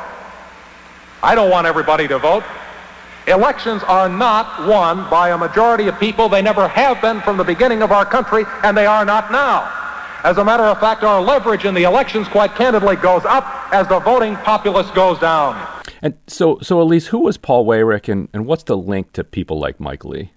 I 1.22 1.34
don't 1.34 1.50
want 1.50 1.66
everybody 1.66 2.06
to 2.08 2.18
vote. 2.18 2.44
Elections 3.26 3.82
are 3.84 4.08
not 4.08 4.66
won 4.66 5.08
by 5.08 5.30
a 5.30 5.38
majority 5.38 5.86
of 5.86 5.98
people. 6.00 6.28
They 6.28 6.42
never 6.42 6.66
have 6.66 7.00
been 7.00 7.20
from 7.20 7.36
the 7.36 7.44
beginning 7.44 7.82
of 7.82 7.92
our 7.92 8.04
country, 8.04 8.44
and 8.64 8.76
they 8.76 8.86
are 8.86 9.04
not 9.04 9.30
now. 9.30 9.70
As 10.24 10.38
a 10.38 10.44
matter 10.44 10.64
of 10.64 10.80
fact, 10.80 11.04
our 11.04 11.20
leverage 11.20 11.64
in 11.64 11.74
the 11.74 11.84
elections, 11.84 12.28
quite 12.28 12.54
candidly, 12.54 12.96
goes 12.96 13.24
up 13.24 13.72
as 13.72 13.88
the 13.88 14.00
voting 14.00 14.36
populace 14.36 14.90
goes 14.90 15.18
down. 15.18 15.82
And 16.00 16.14
so, 16.26 16.58
so 16.60 16.84
Ilyse, 16.84 17.06
who 17.06 17.20
was 17.20 17.36
Paul 17.36 17.64
Weyrich, 17.64 18.08
and, 18.08 18.28
and 18.32 18.46
what's 18.46 18.64
the 18.64 18.76
link 18.76 19.12
to 19.12 19.22
people 19.22 19.58
like 19.58 19.78
Mike 19.78 20.04
Lee? 20.04 20.32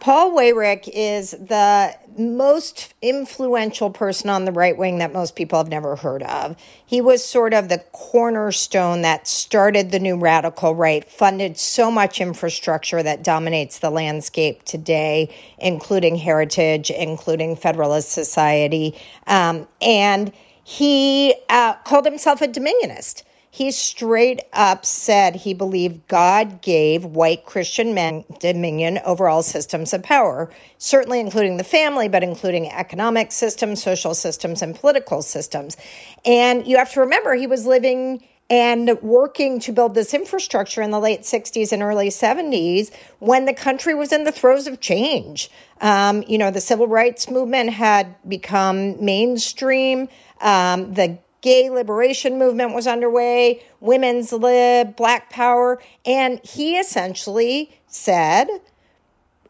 Paul 0.00 0.32
Weyrich 0.32 0.88
is 0.92 1.30
the 1.30 1.94
most 2.18 2.94
influential 3.02 3.90
person 3.90 4.30
on 4.30 4.44
the 4.44 4.52
right 4.52 4.76
wing 4.76 4.98
that 4.98 5.12
most 5.12 5.34
people 5.36 5.58
have 5.58 5.68
never 5.68 5.96
heard 5.96 6.22
of. 6.22 6.56
He 6.84 7.00
was 7.00 7.24
sort 7.24 7.54
of 7.54 7.68
the 7.68 7.78
cornerstone 7.92 9.02
that 9.02 9.26
started 9.26 9.90
the 9.90 9.98
new 9.98 10.16
radical 10.18 10.74
right, 10.74 11.08
funded 11.08 11.58
so 11.58 11.90
much 11.90 12.20
infrastructure 12.20 13.02
that 13.02 13.24
dominates 13.24 13.78
the 13.78 13.90
landscape 13.90 14.62
today, 14.64 15.34
including 15.58 16.16
Heritage, 16.16 16.90
including 16.90 17.56
Federalist 17.56 18.10
Society. 18.10 18.94
Um, 19.26 19.66
and 19.80 20.32
he 20.64 21.34
uh, 21.48 21.74
called 21.84 22.04
himself 22.04 22.40
a 22.42 22.48
dominionist 22.48 23.24
he 23.54 23.70
straight 23.70 24.40
up 24.54 24.86
said 24.86 25.36
he 25.36 25.52
believed 25.52 26.08
God 26.08 26.62
gave 26.62 27.04
white 27.04 27.44
Christian 27.44 27.92
men 27.92 28.24
dominion 28.40 28.98
over 29.04 29.28
all 29.28 29.42
systems 29.42 29.92
of 29.92 30.02
power, 30.02 30.50
certainly 30.78 31.20
including 31.20 31.58
the 31.58 31.62
family, 31.62 32.08
but 32.08 32.22
including 32.22 32.70
economic 32.70 33.30
systems, 33.30 33.82
social 33.82 34.14
systems, 34.14 34.62
and 34.62 34.74
political 34.74 35.20
systems. 35.20 35.76
And 36.24 36.66
you 36.66 36.78
have 36.78 36.94
to 36.94 37.00
remember, 37.00 37.34
he 37.34 37.46
was 37.46 37.66
living 37.66 38.26
and 38.48 38.98
working 39.02 39.60
to 39.60 39.72
build 39.72 39.94
this 39.94 40.14
infrastructure 40.14 40.80
in 40.80 40.90
the 40.90 40.98
late 40.98 41.20
60s 41.20 41.72
and 41.72 41.82
early 41.82 42.08
70s 42.08 42.90
when 43.18 43.44
the 43.44 43.52
country 43.52 43.94
was 43.94 44.12
in 44.12 44.24
the 44.24 44.32
throes 44.32 44.66
of 44.66 44.80
change. 44.80 45.50
Um, 45.82 46.24
you 46.26 46.38
know, 46.38 46.50
the 46.50 46.60
civil 46.62 46.86
rights 46.88 47.30
movement 47.30 47.68
had 47.68 48.16
become 48.26 49.04
mainstream. 49.04 50.08
Um, 50.40 50.94
the 50.94 51.18
gay 51.42 51.68
liberation 51.68 52.38
movement 52.38 52.74
was 52.74 52.86
underway, 52.86 53.62
women's 53.80 54.32
lib, 54.32 54.96
black 54.96 55.28
power. 55.28 55.80
And 56.06 56.40
he 56.44 56.78
essentially 56.78 57.78
said, 57.86 58.46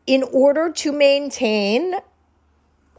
in 0.06 0.25
order 0.25 0.72
to 0.72 0.90
maintain 0.90 1.94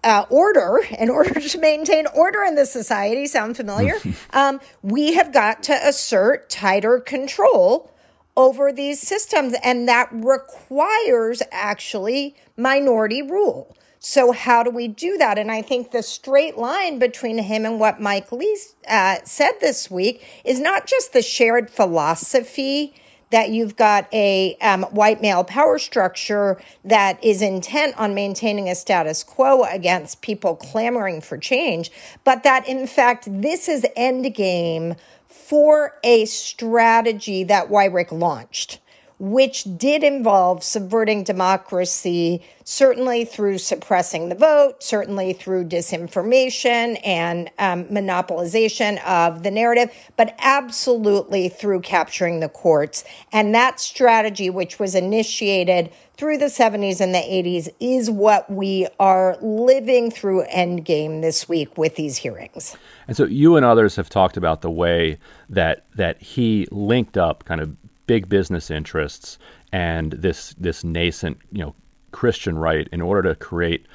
uh, 0.03 0.25
order, 0.29 0.79
in 1.00 1.09
order 1.09 1.39
to 1.39 1.57
maintain 1.59 2.05
order 2.15 2.43
in 2.43 2.55
the 2.55 2.65
society, 2.65 3.25
sound 3.27 3.57
familiar? 3.57 3.95
um, 4.31 4.62
we 4.81 5.13
have 5.13 5.33
got 5.33 5.63
to 5.63 5.88
assert 5.88 6.50
tighter 6.50 7.00
control 7.00 7.91
over 8.35 8.71
these 8.71 9.00
systems, 9.00 9.55
and 9.63 9.88
that 9.88 10.09
requires 10.12 11.43
actually 11.51 12.35
minority 12.57 13.21
rule. 13.21 13.75
So, 14.05 14.33
how 14.33 14.63
do 14.63 14.69
we 14.69 14.89
do 14.89 15.17
that? 15.17 15.38
And 15.38 15.50
I 15.50 15.62
think 15.62 15.91
the 15.91 16.03
straight 16.03 16.57
line 16.57 17.00
between 17.00 17.38
him 17.38 17.65
and 17.65 17.79
what 17.79 18.01
Mike 18.01 18.33
Lee 18.33 18.60
uh, 18.86 19.19
said 19.24 19.53
this 19.62 19.89
week 19.89 20.22
is 20.43 20.60
not 20.60 20.86
just 20.86 21.13
the 21.13 21.22
shared 21.22 21.69
philosophy 21.69 22.93
that 23.29 23.50
you've 23.50 23.77
got 23.77 24.13
a 24.13 24.57
um, 24.60 24.83
white 24.91 25.22
male 25.22 25.45
power 25.45 25.79
structure 25.79 26.62
that 26.83 27.24
is 27.24 27.41
intent 27.41 27.98
on 27.98 28.13
maintaining 28.13 28.67
a 28.67 28.75
status 28.75 29.24
quo 29.24 29.63
against 29.63 30.22
people 30.22 30.57
clamoring 30.57 31.22
for 31.22 31.38
change, 31.38 31.89
but 32.25 32.43
that 32.43 32.67
in 32.67 32.86
fact 32.86 33.29
this 33.41 33.69
is 33.69 33.86
endgame 33.95 34.98
for 35.29 35.98
a 36.03 36.25
strategy 36.25 37.45
that 37.45 37.69
Weyrich 37.69 38.12
launched 38.12 38.79
which 39.20 39.65
did 39.77 40.03
involve 40.03 40.63
subverting 40.63 41.24
democracy, 41.24 42.41
certainly 42.63 43.25
through 43.25 43.58
suppressing 43.58 44.29
the 44.29 44.36
vote, 44.36 44.82
certainly 44.84 45.34
through 45.34 45.65
disinformation 45.65 47.00
and 47.05 47.50
um, 47.60 47.86
monopolization 47.86 49.03
of 49.05 49.43
the 49.43 49.51
narrative, 49.51 49.91
but 50.17 50.36
absolutely 50.39 51.50
through 51.50 51.79
capturing 51.82 52.39
the 52.39 52.50
courts. 52.50 53.03
And 53.32 53.53
that 53.55 53.79
strategy, 53.79 54.50
which 54.50 54.79
was 54.79 54.96
initiated 54.96 55.91
through 56.15 56.38
the 56.38 56.46
70s 56.46 57.01
and 57.01 57.13
the 57.13 57.20
80s, 57.20 57.70
is 57.79 58.10
what 58.10 58.50
we 58.50 58.88
are 59.00 59.38
living 59.41 60.12
through 60.12 60.46
endgame 60.46 61.22
this 61.22 61.50
week 61.50 61.77
with 61.77 61.96
these 61.96 62.17
hearings. 62.17 62.75
And 63.08 63.17
so 63.17 63.25
you 63.25 63.55
and 63.55 63.65
others 63.65 63.96
have 63.96 64.10
talked 64.10 64.38
about 64.38 64.62
the 64.62 64.72
way 64.72 65.20
that 65.50 65.86
that 65.96 66.22
he 66.22 66.67
linked 66.72 67.17
up 67.17 67.46
kind 67.46 67.62
of 67.62 67.75
big 68.05 68.29
business 68.29 68.69
interests 68.69 69.38
and 69.72 70.12
this 70.13 70.53
this 70.60 70.83
nascent 70.83 71.38
you 71.51 71.63
know 71.63 71.75
Christian 72.12 72.57
right 72.57 72.88
in 72.91 73.01
order 73.01 73.29
to 73.29 73.36
create 73.36 73.86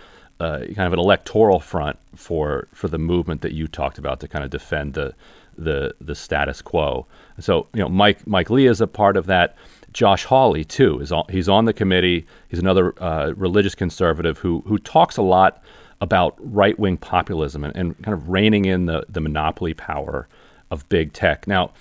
uh, 0.40 0.60
kind 0.60 0.86
of 0.86 0.92
an 0.92 0.98
electoral 0.98 1.60
front 1.60 1.98
for 2.14 2.68
for 2.72 2.88
the 2.88 2.98
movement 2.98 3.40
that 3.42 3.52
you 3.52 3.66
talked 3.66 3.98
about 3.98 4.20
to 4.20 4.28
kind 4.28 4.44
of 4.44 4.50
defend 4.50 4.94
the 4.94 5.14
the 5.56 5.94
the 6.00 6.14
status 6.14 6.62
quo. 6.62 7.06
So 7.40 7.66
you 7.74 7.80
know 7.80 7.88
Mike 7.88 8.26
Mike 8.26 8.50
Lee 8.50 8.66
is 8.66 8.80
a 8.80 8.86
part 8.86 9.16
of 9.16 9.26
that. 9.26 9.56
Josh 9.92 10.24
Hawley 10.26 10.64
too 10.64 11.00
is 11.00 11.10
on, 11.10 11.24
he's 11.30 11.48
on 11.48 11.64
the 11.64 11.72
committee. 11.72 12.26
He's 12.48 12.60
another 12.60 12.94
uh, 13.02 13.32
religious 13.36 13.74
conservative 13.74 14.38
who 14.38 14.62
who 14.66 14.78
talks 14.78 15.16
a 15.16 15.22
lot 15.22 15.62
about 16.00 16.36
right 16.38 16.78
wing 16.78 16.96
populism 16.96 17.64
and, 17.64 17.74
and 17.74 18.02
kind 18.02 18.14
of 18.14 18.28
reining 18.28 18.64
in 18.64 18.86
the 18.86 19.04
the 19.08 19.20
monopoly 19.20 19.74
power 19.74 20.28
of 20.70 20.88
big 20.88 21.12
tech. 21.12 21.46
Now 21.46 21.72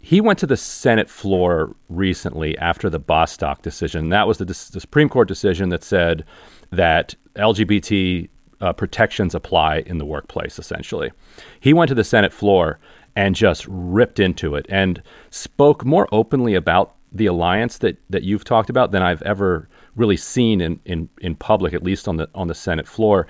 he 0.00 0.20
went 0.20 0.38
to 0.38 0.46
the 0.46 0.56
Senate 0.56 1.10
floor 1.10 1.76
recently 1.88 2.56
after 2.58 2.88
the 2.88 2.98
Bostock 2.98 3.60
decision. 3.60 4.08
That 4.08 4.26
was 4.26 4.38
the, 4.38 4.46
the 4.46 4.54
Supreme 4.54 5.10
Court 5.10 5.28
decision 5.28 5.68
that 5.68 5.84
said 5.84 6.24
that 6.70 7.14
LGBT 7.36 8.28
uh, 8.62 8.72
protections 8.72 9.34
apply 9.34 9.80
in 9.80 9.98
the 9.98 10.06
workplace, 10.06 10.58
essentially. 10.58 11.12
He 11.60 11.74
went 11.74 11.90
to 11.90 11.94
the 11.94 12.04
Senate 12.04 12.32
floor 12.32 12.78
and 13.14 13.34
just 13.34 13.66
ripped 13.68 14.18
into 14.18 14.54
it 14.54 14.64
and 14.70 15.02
spoke 15.28 15.84
more 15.84 16.08
openly 16.12 16.54
about 16.54 16.94
the 17.12 17.26
alliance 17.26 17.76
that, 17.78 17.98
that 18.08 18.22
you've 18.22 18.44
talked 18.44 18.70
about 18.70 18.92
than 18.92 19.02
I've 19.02 19.22
ever 19.22 19.68
really 19.96 20.16
seen 20.16 20.62
in, 20.62 20.80
in, 20.86 21.10
in 21.20 21.34
public, 21.34 21.74
at 21.74 21.82
least 21.82 22.08
on 22.08 22.16
the, 22.16 22.28
on 22.34 22.46
the 22.46 22.54
Senate 22.54 22.86
floor. 22.86 23.26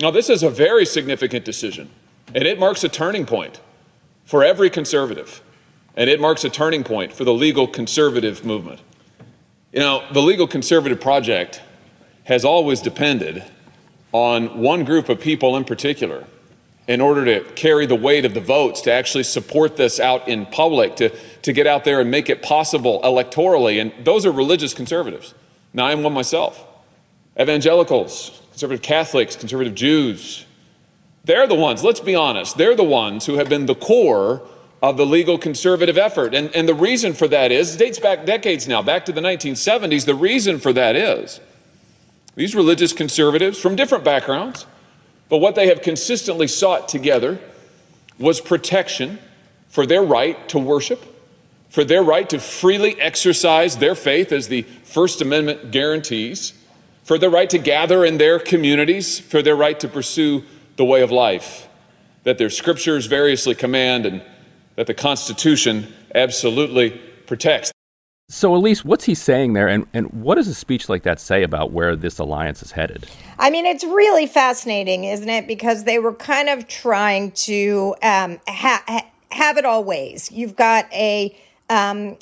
Now, 0.00 0.10
this 0.10 0.28
is 0.28 0.42
a 0.42 0.50
very 0.50 0.84
significant 0.84 1.44
decision, 1.44 1.88
and 2.34 2.44
it 2.44 2.58
marks 2.58 2.84
a 2.84 2.88
turning 2.88 3.24
point 3.24 3.60
for 4.24 4.44
every 4.44 4.68
conservative 4.68 5.40
and 5.96 6.10
it 6.10 6.20
marks 6.20 6.44
a 6.44 6.50
turning 6.50 6.84
point 6.84 7.12
for 7.12 7.24
the 7.24 7.32
legal 7.32 7.66
conservative 7.66 8.44
movement. 8.44 8.80
You 9.72 9.80
know, 9.80 10.04
the 10.12 10.22
legal 10.22 10.46
conservative 10.46 11.00
project 11.00 11.62
has 12.24 12.44
always 12.44 12.80
depended 12.80 13.44
on 14.12 14.60
one 14.60 14.84
group 14.84 15.08
of 15.08 15.20
people 15.20 15.56
in 15.56 15.64
particular 15.64 16.24
in 16.88 17.00
order 17.00 17.24
to 17.24 17.52
carry 17.52 17.84
the 17.86 17.96
weight 17.96 18.24
of 18.24 18.34
the 18.34 18.40
votes 18.40 18.80
to 18.82 18.92
actually 18.92 19.24
support 19.24 19.76
this 19.76 19.98
out 19.98 20.28
in 20.28 20.46
public, 20.46 20.96
to, 20.96 21.10
to 21.42 21.52
get 21.52 21.66
out 21.66 21.84
there 21.84 22.00
and 22.00 22.10
make 22.10 22.30
it 22.30 22.42
possible 22.42 23.00
electorally. 23.02 23.80
And 23.80 23.92
those 24.04 24.24
are 24.24 24.30
religious 24.30 24.72
conservatives. 24.72 25.34
Now, 25.74 25.86
I'm 25.86 26.02
one 26.02 26.12
myself. 26.12 26.64
Evangelicals, 27.38 28.40
conservative 28.50 28.82
Catholics, 28.82 29.34
conservative 29.34 29.74
Jews, 29.74 30.46
they're 31.24 31.48
the 31.48 31.56
ones, 31.56 31.82
let's 31.82 32.00
be 32.00 32.14
honest, 32.14 32.56
they're 32.56 32.76
the 32.76 32.84
ones 32.84 33.26
who 33.26 33.34
have 33.34 33.48
been 33.48 33.66
the 33.66 33.74
core 33.74 34.42
of 34.82 34.96
the 34.96 35.06
legal 35.06 35.38
conservative 35.38 35.96
effort. 35.96 36.34
And, 36.34 36.54
and 36.54 36.68
the 36.68 36.74
reason 36.74 37.12
for 37.12 37.26
that 37.28 37.50
is, 37.50 37.76
dates 37.76 37.98
back 37.98 38.26
decades 38.26 38.68
now, 38.68 38.82
back 38.82 39.06
to 39.06 39.12
the 39.12 39.20
1970s. 39.20 40.04
The 40.04 40.14
reason 40.14 40.58
for 40.58 40.72
that 40.72 40.96
is 40.96 41.40
these 42.34 42.54
religious 42.54 42.92
conservatives 42.92 43.58
from 43.58 43.76
different 43.76 44.04
backgrounds, 44.04 44.66
but 45.28 45.38
what 45.38 45.54
they 45.54 45.68
have 45.68 45.82
consistently 45.82 46.46
sought 46.46 46.88
together 46.88 47.40
was 48.18 48.40
protection 48.40 49.18
for 49.68 49.86
their 49.86 50.02
right 50.02 50.48
to 50.50 50.58
worship, 50.58 51.04
for 51.70 51.84
their 51.84 52.02
right 52.02 52.28
to 52.30 52.38
freely 52.38 53.00
exercise 53.00 53.78
their 53.78 53.94
faith 53.94 54.32
as 54.32 54.48
the 54.48 54.62
First 54.84 55.22
Amendment 55.22 55.70
guarantees, 55.70 56.52
for 57.02 57.18
their 57.18 57.30
right 57.30 57.48
to 57.50 57.58
gather 57.58 58.04
in 58.04 58.18
their 58.18 58.38
communities, 58.38 59.18
for 59.18 59.40
their 59.40 59.56
right 59.56 59.78
to 59.80 59.88
pursue 59.88 60.44
the 60.76 60.84
way 60.84 61.00
of 61.00 61.10
life 61.10 61.68
that 62.26 62.38
their 62.38 62.50
scriptures 62.50 63.06
variously 63.06 63.54
command 63.54 64.04
and 64.04 64.20
that 64.76 64.86
the 64.86 64.94
Constitution 64.94 65.92
absolutely 66.14 66.90
protects. 67.26 67.72
So, 68.28 68.50
Ilyse, 68.50 68.84
what's 68.84 69.04
he 69.04 69.14
saying 69.14 69.52
there, 69.52 69.68
and, 69.68 69.86
and 69.94 70.12
what 70.12 70.34
does 70.34 70.48
a 70.48 70.54
speech 70.54 70.88
like 70.88 71.04
that 71.04 71.20
say 71.20 71.44
about 71.44 71.70
where 71.70 71.94
this 71.94 72.18
alliance 72.18 72.60
is 72.60 72.72
headed? 72.72 73.06
I 73.38 73.50
mean, 73.50 73.66
it's 73.66 73.84
really 73.84 74.26
fascinating, 74.26 75.04
isn't 75.04 75.28
it? 75.28 75.46
Because 75.46 75.84
they 75.84 76.00
were 76.00 76.12
kind 76.12 76.48
of 76.48 76.66
trying 76.66 77.30
to 77.32 77.94
um, 78.02 78.40
ha- 78.48 78.82
ha- 78.88 79.06
have 79.30 79.58
it 79.58 79.64
all 79.64 79.84
ways. 79.84 80.32
You've 80.32 80.56
got 80.56 80.92
a 80.92 81.36
um, 81.70 82.16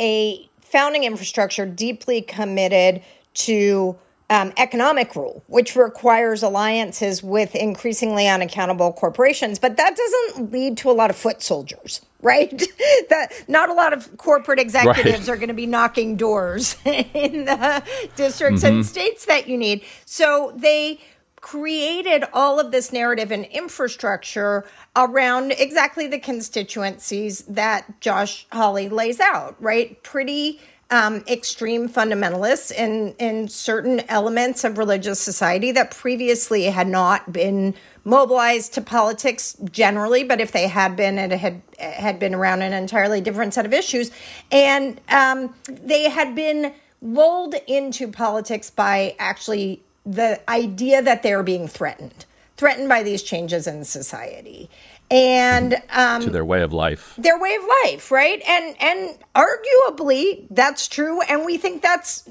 a 0.00 0.48
founding 0.62 1.04
infrastructure 1.04 1.66
deeply 1.66 2.22
committed 2.22 3.02
to 3.34 3.96
um, 4.32 4.50
economic 4.56 5.14
rule, 5.14 5.44
which 5.46 5.76
requires 5.76 6.42
alliances 6.42 7.22
with 7.22 7.54
increasingly 7.54 8.26
unaccountable 8.26 8.90
corporations. 8.94 9.58
But 9.58 9.76
that 9.76 9.94
doesn't 9.94 10.50
lead 10.50 10.78
to 10.78 10.90
a 10.90 10.92
lot 10.92 11.10
of 11.10 11.16
foot 11.16 11.42
soldiers, 11.42 12.00
right? 12.22 12.50
that 13.10 13.44
not 13.46 13.68
a 13.68 13.74
lot 13.74 13.92
of 13.92 14.16
corporate 14.16 14.58
executives 14.58 15.28
right. 15.28 15.34
are 15.34 15.36
going 15.36 15.48
to 15.48 15.54
be 15.54 15.66
knocking 15.66 16.16
doors 16.16 16.76
in 16.86 17.44
the 17.44 17.82
districts 18.16 18.62
mm-hmm. 18.62 18.76
and 18.76 18.86
states 18.86 19.26
that 19.26 19.48
you 19.48 19.58
need. 19.58 19.84
So 20.06 20.54
they 20.56 20.98
created 21.42 22.24
all 22.32 22.58
of 22.58 22.70
this 22.70 22.90
narrative 22.90 23.32
and 23.32 23.44
infrastructure 23.46 24.64
around 24.96 25.52
exactly 25.58 26.06
the 26.06 26.18
constituencies 26.18 27.40
that 27.42 28.00
Josh 28.00 28.46
Hawley 28.52 28.88
lays 28.88 29.20
out, 29.20 29.56
right? 29.60 30.02
Pretty 30.02 30.60
um, 30.92 31.24
extreme 31.26 31.88
fundamentalists 31.88 32.70
in, 32.70 33.14
in 33.18 33.48
certain 33.48 34.00
elements 34.10 34.62
of 34.62 34.76
religious 34.76 35.18
society 35.18 35.72
that 35.72 35.90
previously 35.90 36.64
had 36.64 36.86
not 36.86 37.32
been 37.32 37.74
mobilized 38.04 38.74
to 38.74 38.82
politics 38.82 39.56
generally, 39.70 40.22
but 40.22 40.38
if 40.38 40.52
they 40.52 40.68
had 40.68 40.94
been, 40.94 41.18
it 41.18 41.32
had 41.32 41.62
had 41.78 42.18
been 42.18 42.34
around 42.34 42.60
an 42.60 42.74
entirely 42.74 43.22
different 43.22 43.54
set 43.54 43.64
of 43.64 43.72
issues, 43.72 44.10
and 44.52 45.00
um, 45.08 45.54
they 45.66 46.10
had 46.10 46.34
been 46.34 46.74
lulled 47.00 47.54
into 47.66 48.06
politics 48.06 48.68
by 48.68 49.16
actually 49.18 49.82
the 50.04 50.38
idea 50.50 51.00
that 51.00 51.22
they're 51.22 51.42
being 51.42 51.66
threatened, 51.66 52.26
threatened 52.58 52.90
by 52.90 53.02
these 53.02 53.22
changes 53.22 53.66
in 53.66 53.82
society 53.84 54.68
and 55.12 55.76
um, 55.90 56.22
to 56.22 56.30
their 56.30 56.44
way 56.44 56.62
of 56.62 56.72
life. 56.72 57.14
their 57.18 57.38
way 57.38 57.54
of 57.54 57.62
life 57.84 58.10
right? 58.10 58.40
And 58.48 58.74
and 58.80 59.18
arguably 59.34 60.46
that's 60.50 60.88
true. 60.88 61.20
And 61.22 61.44
we 61.44 61.58
think 61.58 61.82
that's 61.82 62.22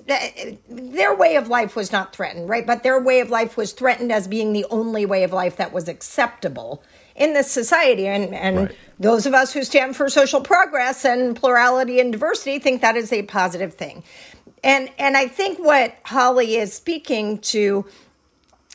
their 0.67 1.15
way 1.15 1.35
of 1.35 1.47
life 1.47 1.75
was 1.75 1.91
not 1.91 2.13
threatened 2.13 2.49
right? 2.49 2.65
But 2.65 2.81
their 2.81 2.99
way 2.99 3.19
of 3.19 3.29
life 3.29 3.55
was 3.55 3.71
threatened 3.71 4.11
as 4.11 4.27
being 4.27 4.51
the 4.51 4.65
only 4.71 5.05
way 5.05 5.23
of 5.23 5.31
life 5.31 5.57
that 5.57 5.71
was 5.71 5.87
acceptable 5.87 6.83
in 7.15 7.33
this 7.33 7.51
society. 7.51 8.07
And 8.07 8.33
and 8.33 8.57
right. 8.57 8.75
those 8.99 9.27
of 9.27 9.35
us 9.35 9.53
who 9.53 9.63
stand 9.63 9.95
for 9.95 10.09
social 10.09 10.41
progress 10.41 11.05
and 11.05 11.35
plurality 11.35 11.99
and 11.99 12.11
diversity 12.11 12.57
think 12.57 12.81
that 12.81 12.97
is 12.97 13.13
a 13.13 13.21
positive 13.23 13.75
thing. 13.75 14.03
And 14.63 14.89
and 14.97 15.15
i 15.15 15.27
think 15.27 15.59
what 15.59 15.95
Hawley 16.05 16.55
is 16.55 16.73
speaking 16.73 17.37
to 17.39 17.85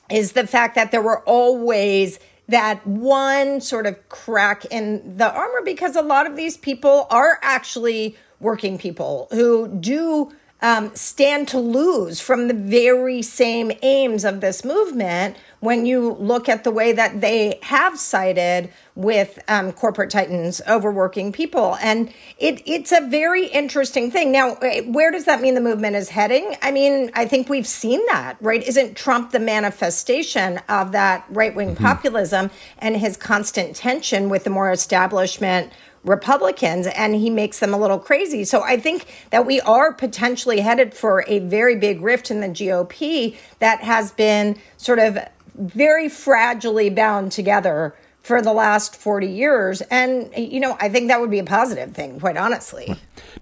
is 0.08 0.32
the 0.32 0.46
fact 0.46 0.76
that 0.76 0.92
there 0.92 1.02
were 1.02 1.22
always 1.24 2.20
that 2.48 2.86
one 2.86 3.60
sort 3.60 3.86
of 3.86 4.08
crack 4.08 4.64
in 4.66 5.16
the 5.18 5.32
armor 5.32 5.62
because 5.64 5.96
a 5.96 6.02
lot 6.02 6.26
of 6.26 6.36
these 6.36 6.56
people 6.56 7.06
are 7.10 7.38
actually 7.42 8.16
working 8.40 8.78
people 8.78 9.28
who 9.32 9.68
do 9.68 10.32
um, 10.62 10.94
stand 10.94 11.48
to 11.48 11.58
lose 11.58 12.20
from 12.20 12.48
the 12.48 12.54
very 12.54 13.20
same 13.22 13.72
aims 13.82 14.24
of 14.24 14.40
this 14.40 14.64
movement 14.64 15.36
when 15.66 15.84
you 15.84 16.12
look 16.12 16.48
at 16.48 16.62
the 16.62 16.70
way 16.70 16.92
that 16.92 17.20
they 17.20 17.58
have 17.60 17.98
sided 17.98 18.70
with 18.94 19.42
um, 19.48 19.72
corporate 19.72 20.10
titans 20.10 20.62
overworking 20.68 21.32
people. 21.32 21.76
And 21.82 22.14
it, 22.38 22.62
it's 22.66 22.92
a 22.92 23.00
very 23.00 23.46
interesting 23.46 24.12
thing. 24.12 24.30
Now, 24.30 24.54
eh, 24.62 24.82
where 24.82 25.10
does 25.10 25.24
that 25.24 25.40
mean 25.40 25.56
the 25.56 25.60
movement 25.60 25.96
is 25.96 26.10
heading? 26.10 26.54
I 26.62 26.70
mean, 26.70 27.10
I 27.14 27.26
think 27.26 27.48
we've 27.48 27.66
seen 27.66 28.00
that, 28.06 28.36
right? 28.40 28.62
Isn't 28.62 28.96
Trump 28.96 29.32
the 29.32 29.40
manifestation 29.40 30.60
of 30.68 30.92
that 30.92 31.26
right 31.30 31.52
wing 31.52 31.74
mm-hmm. 31.74 31.84
populism 31.84 32.48
and 32.78 32.96
his 32.96 33.16
constant 33.16 33.74
tension 33.74 34.28
with 34.28 34.44
the 34.44 34.50
more 34.50 34.70
establishment? 34.70 35.72
Republicans 36.04 36.86
and 36.86 37.16
he 37.16 37.28
makes 37.28 37.58
them 37.58 37.74
a 37.74 37.76
little 37.76 37.98
crazy. 37.98 38.44
So 38.44 38.62
I 38.62 38.78
think 38.78 39.06
that 39.30 39.44
we 39.44 39.60
are 39.62 39.92
potentially 39.92 40.60
headed 40.60 40.94
for 40.94 41.24
a 41.26 41.40
very 41.40 41.74
big 41.74 42.00
rift 42.00 42.30
in 42.30 42.40
the 42.40 42.46
GOP 42.46 43.36
that 43.58 43.80
has 43.80 44.12
been 44.12 44.56
sort 44.76 45.00
of 45.00 45.18
very 45.58 46.08
fragilely 46.08 46.94
bound 46.94 47.32
together 47.32 47.94
for 48.22 48.42
the 48.42 48.52
last 48.52 48.96
40 48.96 49.28
years. 49.28 49.82
And, 49.82 50.32
you 50.36 50.58
know, 50.58 50.76
I 50.80 50.88
think 50.88 51.08
that 51.08 51.20
would 51.20 51.30
be 51.30 51.38
a 51.38 51.44
positive 51.44 51.92
thing, 51.92 52.18
quite 52.18 52.36
honestly. 52.36 52.94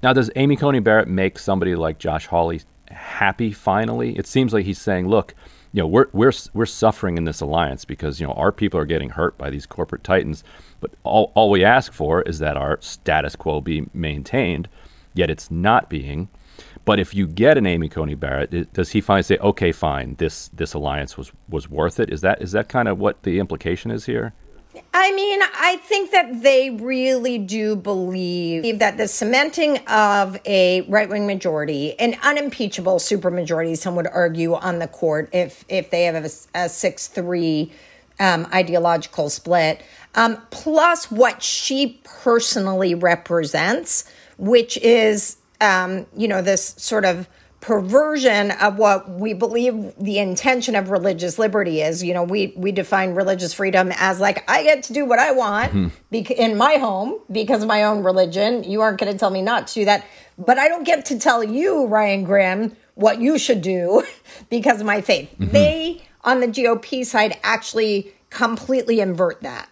Now, 0.02 0.12
does 0.12 0.30
Amy 0.36 0.56
Coney 0.56 0.80
Barrett 0.80 1.08
make 1.08 1.38
somebody 1.38 1.74
like 1.74 1.98
Josh 1.98 2.26
Hawley 2.26 2.60
happy 2.90 3.50
finally? 3.50 4.18
It 4.18 4.26
seems 4.26 4.52
like 4.52 4.66
he's 4.66 4.80
saying, 4.80 5.08
look, 5.08 5.34
you 5.72 5.80
know, 5.80 5.86
we're, 5.86 6.08
we're, 6.12 6.32
we're 6.52 6.66
suffering 6.66 7.16
in 7.16 7.24
this 7.24 7.40
alliance 7.40 7.86
because, 7.86 8.20
you 8.20 8.26
know, 8.26 8.34
our 8.34 8.52
people 8.52 8.78
are 8.78 8.84
getting 8.84 9.10
hurt 9.10 9.38
by 9.38 9.48
these 9.48 9.64
corporate 9.64 10.04
titans. 10.04 10.44
But 10.80 10.92
all, 11.02 11.32
all 11.34 11.50
we 11.50 11.64
ask 11.64 11.92
for 11.92 12.20
is 12.22 12.38
that 12.40 12.56
our 12.56 12.78
status 12.82 13.34
quo 13.34 13.62
be 13.62 13.88
maintained, 13.94 14.68
yet 15.14 15.30
it's 15.30 15.50
not 15.50 15.88
being. 15.88 16.28
But 16.84 17.00
if 17.00 17.14
you 17.14 17.26
get 17.26 17.56
an 17.56 17.66
Amy 17.66 17.88
Coney 17.88 18.14
Barrett, 18.14 18.72
does 18.72 18.90
he 18.90 19.00
finally 19.00 19.22
say, 19.22 19.38
"Okay, 19.38 19.72
fine, 19.72 20.16
this 20.16 20.48
this 20.48 20.74
alliance 20.74 21.16
was 21.16 21.32
was 21.48 21.68
worth 21.68 21.98
it"? 21.98 22.10
Is 22.10 22.20
that 22.20 22.42
is 22.42 22.52
that 22.52 22.68
kind 22.68 22.88
of 22.88 22.98
what 22.98 23.22
the 23.22 23.38
implication 23.38 23.90
is 23.90 24.06
here? 24.06 24.34
I 24.92 25.12
mean, 25.12 25.40
I 25.42 25.76
think 25.84 26.10
that 26.10 26.42
they 26.42 26.70
really 26.70 27.38
do 27.38 27.76
believe 27.76 28.78
that 28.80 28.96
the 28.96 29.06
cementing 29.06 29.78
of 29.86 30.38
a 30.46 30.82
right 30.82 31.08
wing 31.08 31.26
majority, 31.26 31.98
an 32.00 32.16
unimpeachable 32.22 32.96
supermajority, 32.96 33.76
some 33.76 33.94
would 33.96 34.08
argue 34.08 34.54
on 34.54 34.78
the 34.78 34.88
court, 34.88 35.28
if 35.32 35.64
if 35.68 35.90
they 35.90 36.04
have 36.04 36.24
a, 36.24 36.30
a 36.54 36.68
six 36.68 37.06
three 37.06 37.72
um, 38.18 38.46
ideological 38.52 39.30
split, 39.30 39.82
um, 40.14 40.38
plus 40.50 41.10
what 41.10 41.42
she 41.42 42.00
personally 42.04 42.94
represents, 42.94 44.04
which 44.38 44.76
is 44.78 45.36
um, 45.60 46.06
you 46.16 46.28
know, 46.28 46.42
this 46.42 46.74
sort 46.78 47.04
of 47.04 47.28
perversion 47.64 48.50
of 48.50 48.76
what 48.76 49.08
we 49.08 49.32
believe 49.32 49.94
the 49.96 50.18
intention 50.18 50.76
of 50.76 50.90
religious 50.90 51.38
liberty 51.38 51.80
is. 51.80 52.04
You 52.04 52.12
know, 52.12 52.22
we 52.22 52.52
we 52.56 52.72
define 52.72 53.14
religious 53.14 53.54
freedom 53.54 53.90
as 53.96 54.20
like 54.20 54.48
I 54.50 54.62
get 54.62 54.82
to 54.84 54.92
do 54.92 55.06
what 55.06 55.18
I 55.18 55.32
want 55.32 55.72
mm-hmm. 55.72 56.32
in 56.32 56.58
my 56.58 56.74
home 56.74 57.20
because 57.32 57.62
of 57.62 57.68
my 57.68 57.84
own 57.84 58.04
religion. 58.04 58.64
You 58.64 58.82
aren't 58.82 59.00
going 59.00 59.10
to 59.10 59.18
tell 59.18 59.30
me 59.30 59.40
not 59.40 59.68
to 59.68 59.74
do 59.74 59.84
that, 59.86 60.04
but 60.36 60.58
I 60.58 60.68
don't 60.68 60.84
get 60.84 61.06
to 61.06 61.18
tell 61.18 61.42
you, 61.42 61.86
Ryan 61.86 62.24
Graham, 62.24 62.76
what 62.96 63.20
you 63.22 63.38
should 63.38 63.62
do 63.62 64.04
because 64.50 64.80
of 64.80 64.86
my 64.86 65.00
faith. 65.00 65.30
Mm-hmm. 65.38 65.52
They 65.52 66.02
on 66.22 66.40
the 66.40 66.48
GOP 66.48 67.06
side 67.06 67.38
actually 67.42 68.12
completely 68.28 69.00
invert 69.00 69.40
that 69.40 69.70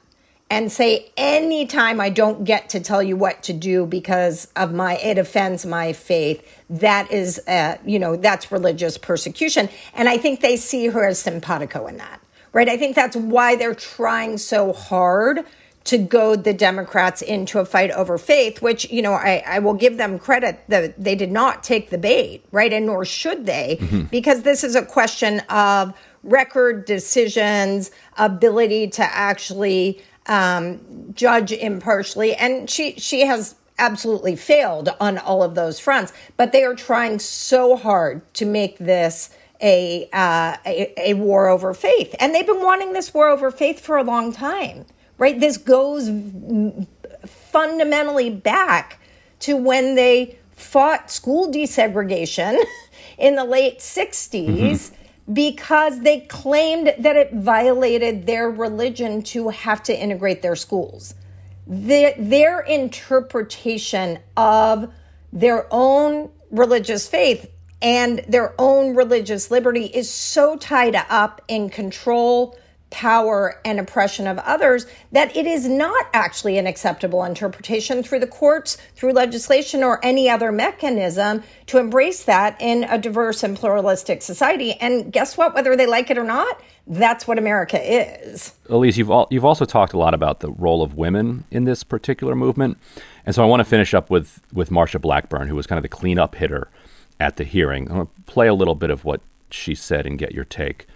and 0.53 0.71
say 0.71 1.11
anytime 1.17 1.99
I 1.99 2.11
don't 2.11 2.45
get 2.45 2.69
to 2.69 2.81
tell 2.81 3.03
you 3.03 3.17
what 3.17 3.43
to 3.45 3.55
do 3.55 3.87
because 3.87 4.49
of 4.55 4.75
my 4.75 4.99
it 4.99 5.17
offends 5.17 5.65
my 5.65 5.95
faith, 5.95 6.47
that 6.69 7.11
is 7.11 7.41
uh, 7.49 7.79
you 7.87 7.99
know 7.99 8.17
that's 8.17 8.53
religious 8.53 8.99
persecution, 8.99 9.71
and 9.95 10.11
I 10.11 10.19
think 10.19 10.43
they 10.43 10.59
see 10.59 10.89
her 10.89 11.07
as 11.07 11.19
simpatico 11.19 11.87
in 11.87 11.97
that, 11.97 12.21
right? 12.53 12.69
I 12.69 12.77
think 12.77 12.95
that's 12.95 13.17
why 13.17 13.57
they're 13.57 13.75
trying 13.75 14.37
so 14.37 14.75
hard 14.75 15.41
to 15.85 15.99
goad 15.99 16.45
the 16.45 16.53
Democrats 16.53 17.23
into 17.23 17.59
a 17.59 17.65
fight 17.65 17.91
over 17.91 18.17
faith, 18.17 18.63
which, 18.63 18.89
you 18.91 19.03
know, 19.03 19.15
I, 19.15 19.43
I 19.45 19.59
will 19.59 19.75
give 19.75 19.97
them 19.97 20.17
credit 20.17 20.63
that 20.69 21.03
they 21.03 21.17
did 21.17 21.33
not 21.33 21.65
take 21.65 21.91
the 21.91 21.99
bait, 21.99 22.45
right? 22.53 22.73
And 22.73 22.87
nor 22.87 23.05
should 23.05 23.47
they, 23.47 23.79
mm-hmm. 23.81 24.03
because 24.03 24.43
this 24.43 24.63
is 24.63 24.77
a 24.77 24.85
question 24.85 25.41
of 25.49 25.93
record 26.23 26.85
decisions, 26.85 27.91
ability 28.17 28.89
to 28.91 29.03
actually 29.03 30.01
um, 30.27 31.13
judge 31.15 31.53
impartially, 31.53 32.35
and 32.35 32.69
she 32.69 32.95
she 32.95 33.27
has 33.27 33.57
absolutely 33.79 34.37
failed 34.37 34.91
on 35.01 35.19
all 35.19 35.43
of 35.43 35.55
those 35.55 35.81
fronts. 35.81 36.13
But 36.37 36.53
they 36.53 36.65
are 36.65 36.75
trying 36.75 37.19
so 37.19 37.77
hard 37.77 38.23
to 38.35 38.47
make 38.47 38.79
this 38.79 39.31
a, 39.61 40.09
uh, 40.13 40.57
a, 40.67 41.11
a 41.11 41.15
war 41.15 41.49
over 41.49 41.73
faith, 41.75 42.15
and 42.21 42.35
they've 42.35 42.47
been 42.47 42.63
wanting 42.63 42.93
this 42.93 43.15
war 43.15 43.29
over 43.29 43.51
faith 43.51 43.81
for 43.81 43.97
a 43.97 44.05
long 44.05 44.33
time. 44.33 44.87
Right? 45.19 45.39
This 45.39 45.57
goes 45.57 46.09
fundamentally 47.27 48.31
back 48.31 48.99
to 49.41 49.57
when 49.57 49.95
they 49.95 50.39
fought 50.53 51.11
school 51.11 51.53
desegregation 51.53 52.61
in 53.19 53.37
the 53.37 53.45
late 53.45 53.79
60s. 53.79 54.47
Mm-hmm 54.47 55.02
because 55.31 56.01
they 56.01 56.21
claimed 56.21 56.95
that 56.99 57.17
it 57.17 57.33
violated 57.33 58.27
their 58.27 58.51
religion 58.51 59.23
to 59.23 59.51
have 59.51 59.83
to 59.85 59.99
integrate 59.99 60.43
their 60.43 60.57
schools. 60.57 61.15
Their, 61.67 62.61
interpretation 62.61 64.19
of 64.37 64.93
their 65.33 65.67
own 65.71 66.31
religious 66.51 67.09
faith 67.09 67.51
and 67.81 68.25
their 68.29 68.55
own 68.59 68.95
religious 68.95 69.51
liberty 69.51 69.87
is 69.87 70.11
so 70.11 70.57
tied 70.57 70.95
up 71.09 71.43
in 71.49 71.69
control, 71.69 72.57
power 72.93 73.59
and 73.65 73.81
oppression 73.81 74.29
of 74.29 74.39
others 74.41 74.87
that 75.11 75.35
it 75.35 75.47
is 75.47 75.67
not 75.67 76.07
actually 76.13 76.59
an 76.59 76.67
acceptable 76.67 77.25
interpretation 77.25 78.03
through 78.03 78.21
the 78.21 78.27
courts, 78.27 78.77
through 78.95 79.13
legislation, 79.13 79.83
or 79.83 79.99
any 80.05 80.29
other 80.29 80.53
mechanism 80.53 81.43
to 81.67 81.79
embrace 81.79 82.23
that 82.25 82.55
in 82.61 82.85
a 82.85 82.99
diverse 82.99 83.43
and 83.43 83.57
pluralistic 83.57 84.23
society. 84.23 84.75
And 84.75 85.13
guess 85.13 85.37
what? 85.37 85.55
Whether 85.55 85.75
they 85.75 85.87
like 85.87 86.11
it 86.11 86.19
or 86.19 86.25
not, 86.25 86.63
that's 86.87 87.27
what 87.27 87.39
America 87.39 87.81
is. 87.81 88.53
Ilyse, 88.69 88.97
you've, 88.97 89.11
all, 89.11 89.27
you've 89.31 89.45
also 89.45 89.65
talked 89.65 89.95
a 89.95 89.99
lot 89.99 90.15
about 90.15 90.41
the 90.41 90.51
role 90.51 90.83
of 90.83 90.95
women 90.95 91.45
in 91.51 91.65
this 91.65 91.83
particular 91.83 92.37
movement. 92.37 92.79
And 93.25 93.35
so 93.35 93.43
I 93.43 93.47
want 93.47 93.61
to 93.61 93.65
finish 93.65 93.95
up 93.95 94.11
with, 94.11 94.41
with 94.53 94.71
Marsha 94.71 95.01
Blackburn, 95.01 95.49
who 95.49 95.57
was 95.57 95.67
kind 95.67 95.79
of 95.79 95.83
the 95.83 95.89
cleanup 95.89 96.35
hitter 96.35 96.69
at 97.19 97.37
the 97.37 97.45
hearing. 97.45 97.89
I'm 97.89 97.95
going 97.95 98.07
to 98.07 98.23
play 98.27 98.49
a 98.49 98.55
little 98.55 98.75
bit 98.75 98.91
of 98.91 99.05
what 99.05 99.23
she 99.51 99.75
said 99.75 100.07
and 100.07 100.19
get 100.19 100.33
your 100.33 100.45
take. 100.45 100.87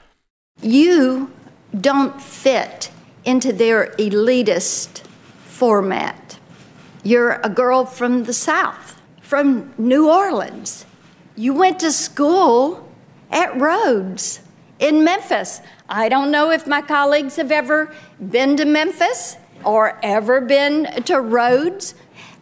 You 0.61 1.31
don't 1.81 2.21
fit 2.21 2.91
into 3.25 3.53
their 3.53 3.89
elitist 3.99 5.03
format. 5.45 6.39
You're 7.03 7.41
a 7.43 7.49
girl 7.49 7.85
from 7.85 8.25
the 8.25 8.33
South, 8.33 9.01
from 9.21 9.73
New 9.79 10.09
Orleans. 10.09 10.87
You 11.35 11.53
went 11.53 11.81
to 11.81 11.93
school 11.93 12.89
at 13.31 13.59
Rhodes 13.61 14.41
in 14.79 15.05
Memphis. 15.05 15.61
I 15.89 16.09
don't 16.09 16.31
know 16.31 16.51
if 16.51 16.67
my 16.67 16.83
colleagues 16.83 17.37
have 17.37 17.51
ever 17.51 17.93
been 18.31 18.57
to 18.57 18.65
Memphis 18.65 19.37
or 19.65 19.99
ever 20.03 20.41
been 20.41 21.03
to 21.05 21.21
Rhodes, 21.21 21.95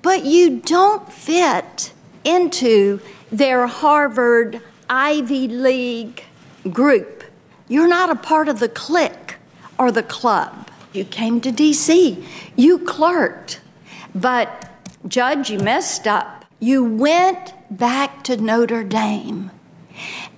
but 0.03 0.25
you 0.25 0.61
don't 0.61 1.11
fit 1.13 1.93
into 2.25 3.01
their 3.31 3.67
Harvard 3.67 4.61
Ivy 4.89 5.49
League 5.49 6.25
group. 6.71 7.25
You're 7.69 7.89
not 7.89 8.11
a 8.11 8.15
part 8.17 8.49
of 8.49 8.61
the 8.61 8.69
clique 8.69 9.24
or 9.79 9.91
the 9.91 10.03
club. 10.03 10.69
You 10.93 11.05
came 11.05 11.41
to 11.41 11.51
DC, 11.51 12.25
you 12.57 12.79
clerked. 12.79 13.61
But, 14.15 14.71
Judge, 15.07 15.51
you 15.51 15.59
messed 15.59 16.07
up. 16.07 16.45
You 16.61 16.85
went 16.85 17.53
back 17.71 18.23
to 18.25 18.37
Notre 18.37 18.85
Dame 18.85 19.51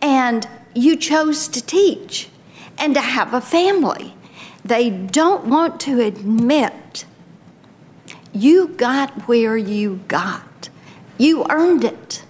and 0.00 0.48
you 0.74 0.96
chose 0.96 1.48
to 1.48 1.64
teach 1.64 2.28
and 2.78 2.94
to 2.94 3.00
have 3.00 3.32
a 3.32 3.40
family. 3.40 4.14
They 4.64 4.90
don't 4.90 5.46
want 5.46 5.80
to 5.80 6.00
admit 6.00 7.04
you 8.32 8.68
got 8.68 9.28
where 9.28 9.56
you 9.56 10.00
got. 10.08 10.68
You 11.16 11.46
earned 11.48 11.84
it. 11.84 12.24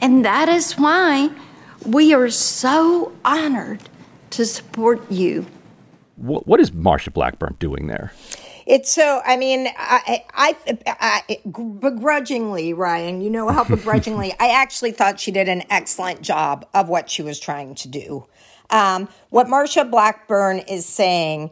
And 0.00 0.24
that 0.24 0.48
is 0.48 0.74
why 0.74 1.30
we 1.84 2.12
are 2.14 2.30
so 2.30 3.12
honored 3.24 3.80
to 4.30 4.44
support 4.44 5.10
you. 5.10 5.46
What, 6.16 6.46
what 6.46 6.60
is 6.60 6.70
Marsha 6.70 7.12
Blackburn 7.12 7.56
doing 7.58 7.86
there? 7.86 8.12
It's 8.66 8.90
so, 8.90 9.22
I 9.24 9.36
mean, 9.36 9.68
I, 9.78 10.24
I, 10.34 10.56
I, 10.86 11.38
begrudgingly, 11.44 12.72
Ryan, 12.72 13.20
you 13.20 13.30
know 13.30 13.48
how 13.48 13.64
begrudgingly, 13.68 14.34
I 14.40 14.48
actually 14.48 14.92
thought 14.92 15.20
she 15.20 15.30
did 15.30 15.48
an 15.48 15.62
excellent 15.70 16.22
job 16.22 16.66
of 16.74 16.88
what 16.88 17.08
she 17.08 17.22
was 17.22 17.38
trying 17.38 17.76
to 17.76 17.88
do. 17.88 18.26
Um, 18.70 19.08
what 19.30 19.46
Marsha 19.46 19.88
Blackburn 19.88 20.58
is 20.60 20.84
saying 20.84 21.50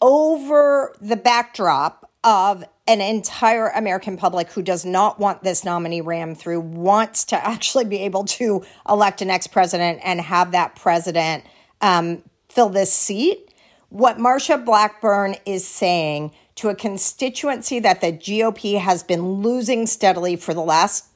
over 0.00 0.96
the 1.00 1.16
backdrop 1.16 2.10
of 2.24 2.64
an 2.86 3.00
entire 3.00 3.68
American 3.68 4.16
public 4.16 4.50
who 4.50 4.62
does 4.62 4.84
not 4.84 5.20
want 5.20 5.42
this 5.44 5.64
nominee 5.64 6.00
ram 6.00 6.34
through, 6.34 6.60
wants 6.60 7.24
to 7.26 7.46
actually 7.46 7.84
be 7.84 7.98
able 7.98 8.24
to 8.24 8.64
elect 8.88 9.22
an 9.22 9.30
ex 9.30 9.46
president 9.46 10.00
and 10.02 10.20
have 10.20 10.52
that 10.52 10.74
president 10.74 11.44
um, 11.80 12.22
fill 12.48 12.68
this 12.68 12.92
seat. 12.92 13.49
What 13.90 14.18
Marsha 14.18 14.64
Blackburn 14.64 15.36
is 15.44 15.66
saying 15.66 16.32
to 16.56 16.68
a 16.68 16.74
constituency 16.74 17.80
that 17.80 18.00
the 18.00 18.12
GOP 18.12 18.78
has 18.78 19.02
been 19.02 19.42
losing 19.42 19.86
steadily 19.86 20.36
for 20.36 20.54
the 20.54 20.62
last 20.62 21.06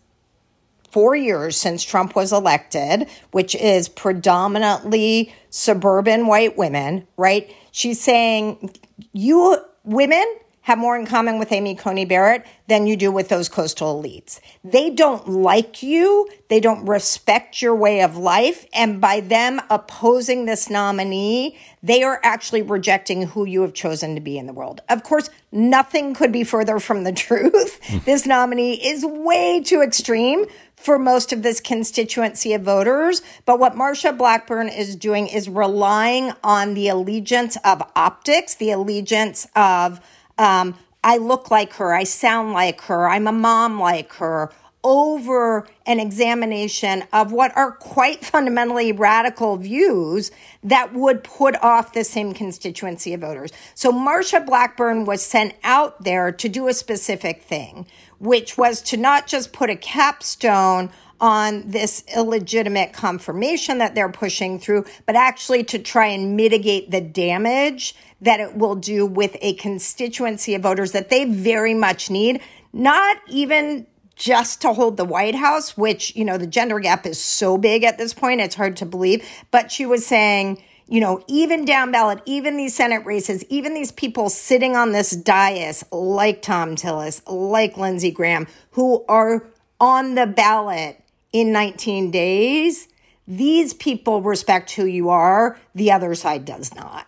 four 0.91 1.17
years 1.17 1.57
since 1.57 1.83
Trump 1.83 2.15
was 2.15 2.33
elected, 2.33 3.09
which 3.31 3.55
is 3.55 3.89
predominantly 3.89 5.33
suburban 5.51 6.27
white 6.27 6.57
women, 6.57 7.07
right? 7.17 7.53
She's 7.73 8.01
saying, 8.01 8.75
you 9.13 9.57
women 9.85 10.25
have 10.65 10.79
more 10.79 10.97
in 10.97 11.05
common 11.05 11.39
with 11.39 11.53
Amy 11.53 11.75
Coney 11.75 12.07
Barrett 12.07 12.45
than 12.69 12.87
you 12.87 12.97
do 12.97 13.13
with 13.13 13.29
those 13.29 13.51
coastal 13.51 14.03
elites. 14.03 14.41
They 14.65 14.89
don't 14.89 15.29
like 15.29 15.83
you. 15.83 16.27
They 16.49 16.59
don't 16.59 16.87
respect 16.87 17.61
your 17.61 17.75
way 17.75 18.01
of 18.01 18.17
life. 18.17 18.65
And 18.73 18.99
by 18.99 19.21
them 19.21 19.61
opposing 19.69 20.47
this 20.47 20.71
nominee, 20.71 21.59
they 21.83 22.03
are 22.03 22.19
actually 22.25 22.63
rejecting 22.63 23.27
who 23.27 23.45
you 23.45 23.61
have 23.61 23.75
chosen 23.75 24.15
to 24.15 24.23
be 24.23 24.39
in 24.39 24.47
the 24.47 24.55
world. 24.55 24.81
Of 24.89 25.03
course, 25.03 25.29
nothing 25.53 26.15
could 26.15 26.33
be 26.33 26.45
further 26.45 26.81
from 26.81 27.05
the 27.05 27.13
truth. 27.25 27.79
this 28.07 28.25
nominee 28.25 28.75
is 28.75 29.05
way 29.05 29.63
too 29.63 29.83
extreme 29.83 30.47
for 30.77 30.99
most 30.99 31.31
of 31.31 31.43
this 31.43 31.61
constituency 31.61 32.55
of 32.55 32.63
voters. 32.63 33.21
But 33.45 33.59
what 33.59 33.75
Marsha 33.75 34.17
Blackburn 34.17 34.71
is 34.71 34.97
doing 34.97 35.27
is 35.27 35.47
relying 35.47 36.33
on 36.43 36.73
the 36.73 36.89
allegiance 36.89 37.59
of 37.65 37.83
optics, 37.95 38.55
the 38.55 38.71
allegiance 38.71 39.47
of 39.55 40.01
um, 40.39 40.77
I 41.03 41.19
look 41.19 41.51
like 41.51 41.75
her, 41.75 41.95
I 41.95 42.05
sound 42.05 42.53
like 42.53 42.81
her, 42.83 43.09
I'm 43.09 43.27
a 43.27 43.33
mom 43.33 43.79
like 43.79 44.13
her, 44.15 44.51
over 44.85 45.67
an 45.87 45.99
examination 45.99 47.05
of 47.13 47.33
what 47.33 47.57
are 47.57 47.73
quite 47.73 48.23
fundamentally 48.25 48.93
radical 48.93 49.57
views 49.57 50.31
that 50.63 50.93
would 50.93 51.25
put 51.25 51.57
off 51.63 51.95
the 51.95 52.05
same 52.05 52.35
constituency 52.35 53.15
of 53.15 53.23
voters. 53.23 53.51
So 53.75 53.91
Marsha 53.91 54.45
Blackburn 54.45 55.07
was 55.07 55.23
sent 55.23 55.55
out 55.65 56.05
there 56.05 56.31
to 56.33 56.49
do 56.51 56.69
a 56.69 56.75
specific 56.75 57.43
thing, 57.43 57.87
which 58.19 58.59
was 58.59 58.83
to 58.83 58.99
not 58.99 59.27
just 59.27 59.55
put 59.55 59.71
a 59.71 59.77
capstone 59.77 60.91
on 61.21 61.63
this 61.71 62.05
illegitimate 62.15 62.93
confirmation 62.93 63.79
that 63.79 63.95
they're 63.95 64.11
pushing 64.11 64.59
through, 64.59 64.85
but 65.07 65.17
actually 65.17 65.65
to 65.65 65.79
try 65.79 66.07
and 66.09 66.37
mitigate 66.37 66.91
the 66.91 67.01
damage 67.01 67.95
that 68.25 68.41
it 68.41 68.57
will 68.57 68.75
do 68.75 69.07
with 69.07 69.37
a 69.41 69.55
constituency 69.55 70.55
of 70.55 70.63
voters 70.63 70.93
that 70.93 71.11
they 71.11 71.25
very 71.25 71.75
much 71.75 72.11
need, 72.11 72.41
not 72.73 73.19
even 73.29 73.87
just 74.17 74.63
to 74.63 74.73
hold 74.73 74.97
the 74.97 75.05
White 75.05 75.35
House, 75.35 75.77
which, 75.77 76.15
you 76.17 76.25
know, 76.25 76.39
the 76.39 76.47
gender 76.47 76.79
gap 76.79 77.05
is 77.05 77.23
so 77.23 77.59
big 77.59 77.85
at 77.85 77.99
this 77.99 78.15
point, 78.15 78.41
it's 78.41 78.55
hard 78.55 78.77
to 78.77 78.87
believe. 78.87 79.29
But 79.51 79.71
she 79.71 79.85
was 79.87 80.07
saying, 80.07 80.63
you 80.87 81.01
know, 81.01 81.23
even 81.27 81.65
down 81.65 81.91
ballot, 81.91 82.21
even 82.25 82.57
these 82.57 82.75
Senate 82.75 83.05
races, 83.05 83.45
even 83.49 83.75
these 83.75 83.93
people 83.93 84.31
sitting 84.31 84.77
on 84.77 84.93
this 84.93 85.11
dais 85.11 85.85
like 85.91 86.43
Thom 86.43 86.77
Tillis, 86.77 87.23
like 87.27 87.77
Lindsey 87.77 88.11
Graham, 88.11 88.47
who 88.73 89.05
are 89.09 89.47
on 89.81 90.15
the 90.15 90.27
ballot 90.27 91.01
in 91.33 91.53
19 91.53 92.11
days, 92.11 92.89
these 93.27 93.75
people 93.75 94.23
respect 94.23 94.71
who 94.73 94.85
you 94.85 95.09
are, 95.11 95.59
the 95.75 95.91
other 95.91 96.15
side 96.15 96.45
does 96.45 96.75
not. 96.75 97.07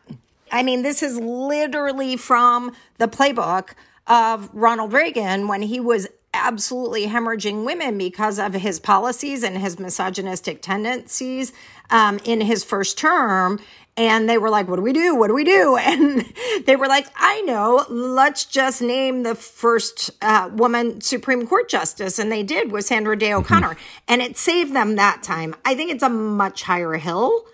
I 0.57 0.63
mean, 0.63 0.81
this 0.81 1.03
is 1.03 1.21
literally 1.21 2.17
from 2.17 2.73
the 2.97 3.07
playbook 3.07 3.75
of 4.07 4.49
Ronald 4.55 4.95
Reagan 4.95 5.49
when 5.49 5.61
he 5.61 5.81
was 5.81 6.09
absolutely 6.33 7.09
hemorrhaging 7.09 7.67
women 7.67 7.99
because 7.99 8.39
of 8.39 8.55
his 8.55 8.81
policies 8.81 9.43
and 9.43 9.59
his 9.59 9.79
misogynistic 9.79 10.63
tendencies 10.63 11.53
um, 11.91 12.19
in 12.25 12.41
his 12.41 12.65
first 12.65 12.97
term. 12.97 13.61
And 13.99 14.31
they 14.31 14.39
were 14.39 14.49
like, 14.49 14.67
what 14.67 14.77
do 14.77 14.83
we 14.83 14.95
do? 14.95 15.15
What 15.15 15.27
do 15.27 15.35
we 15.35 15.45
do? 15.45 15.77
And 15.83 16.25
they 16.65 16.75
were 16.75 16.89
like, 16.89 17.07
I 17.17 17.43
know, 17.43 17.85
let's 17.91 18.47
just 18.47 18.81
name 18.81 19.25
the 19.25 19.35
first 19.35 20.11
uh, 20.23 20.49
woman 20.55 21.03
Supreme 21.03 21.47
Court 21.47 21.69
justice. 21.69 22.19
And 22.19 22.33
they 22.33 22.43
did 22.43 22.73
with 22.73 22.87
Sandra 22.87 23.19
Day 23.19 23.35
O'Connor. 23.35 23.75
Mm-hmm. 23.75 24.05
And 24.09 24.23
it 24.23 24.39
saved 24.39 24.75
them 24.75 24.97
that 24.97 25.23
time. 25.23 25.55
I 25.67 25.75
think 25.75 25.91
it's 25.91 26.03
a 26.03 26.09
much 26.09 26.63
higher 26.63 26.95
hill 26.95 27.45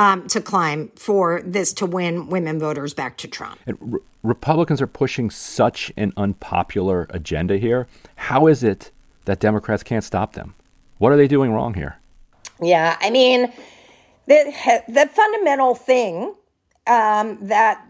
um, 0.00 0.26
to 0.28 0.40
climb 0.40 0.88
for 0.96 1.42
this 1.44 1.74
to 1.74 1.84
win 1.84 2.28
women 2.28 2.58
voters 2.58 2.94
back 2.94 3.18
to 3.18 3.28
Trump. 3.28 3.60
Re- 3.66 4.00
Republicans 4.22 4.80
are 4.80 4.86
pushing 4.86 5.28
such 5.28 5.92
an 5.94 6.14
unpopular 6.16 7.06
agenda 7.10 7.58
here. 7.58 7.86
How 8.16 8.46
is 8.46 8.64
it 8.64 8.92
that 9.26 9.40
Democrats 9.40 9.82
can't 9.82 10.02
stop 10.02 10.32
them? 10.32 10.54
What 10.96 11.12
are 11.12 11.18
they 11.18 11.28
doing 11.28 11.52
wrong 11.52 11.74
here? 11.74 11.98
Yeah, 12.62 12.96
I 13.00 13.10
mean, 13.10 13.52
the 14.26 14.82
the 14.88 15.06
fundamental 15.12 15.74
thing 15.74 16.34
um, 16.86 17.38
that 17.42 17.86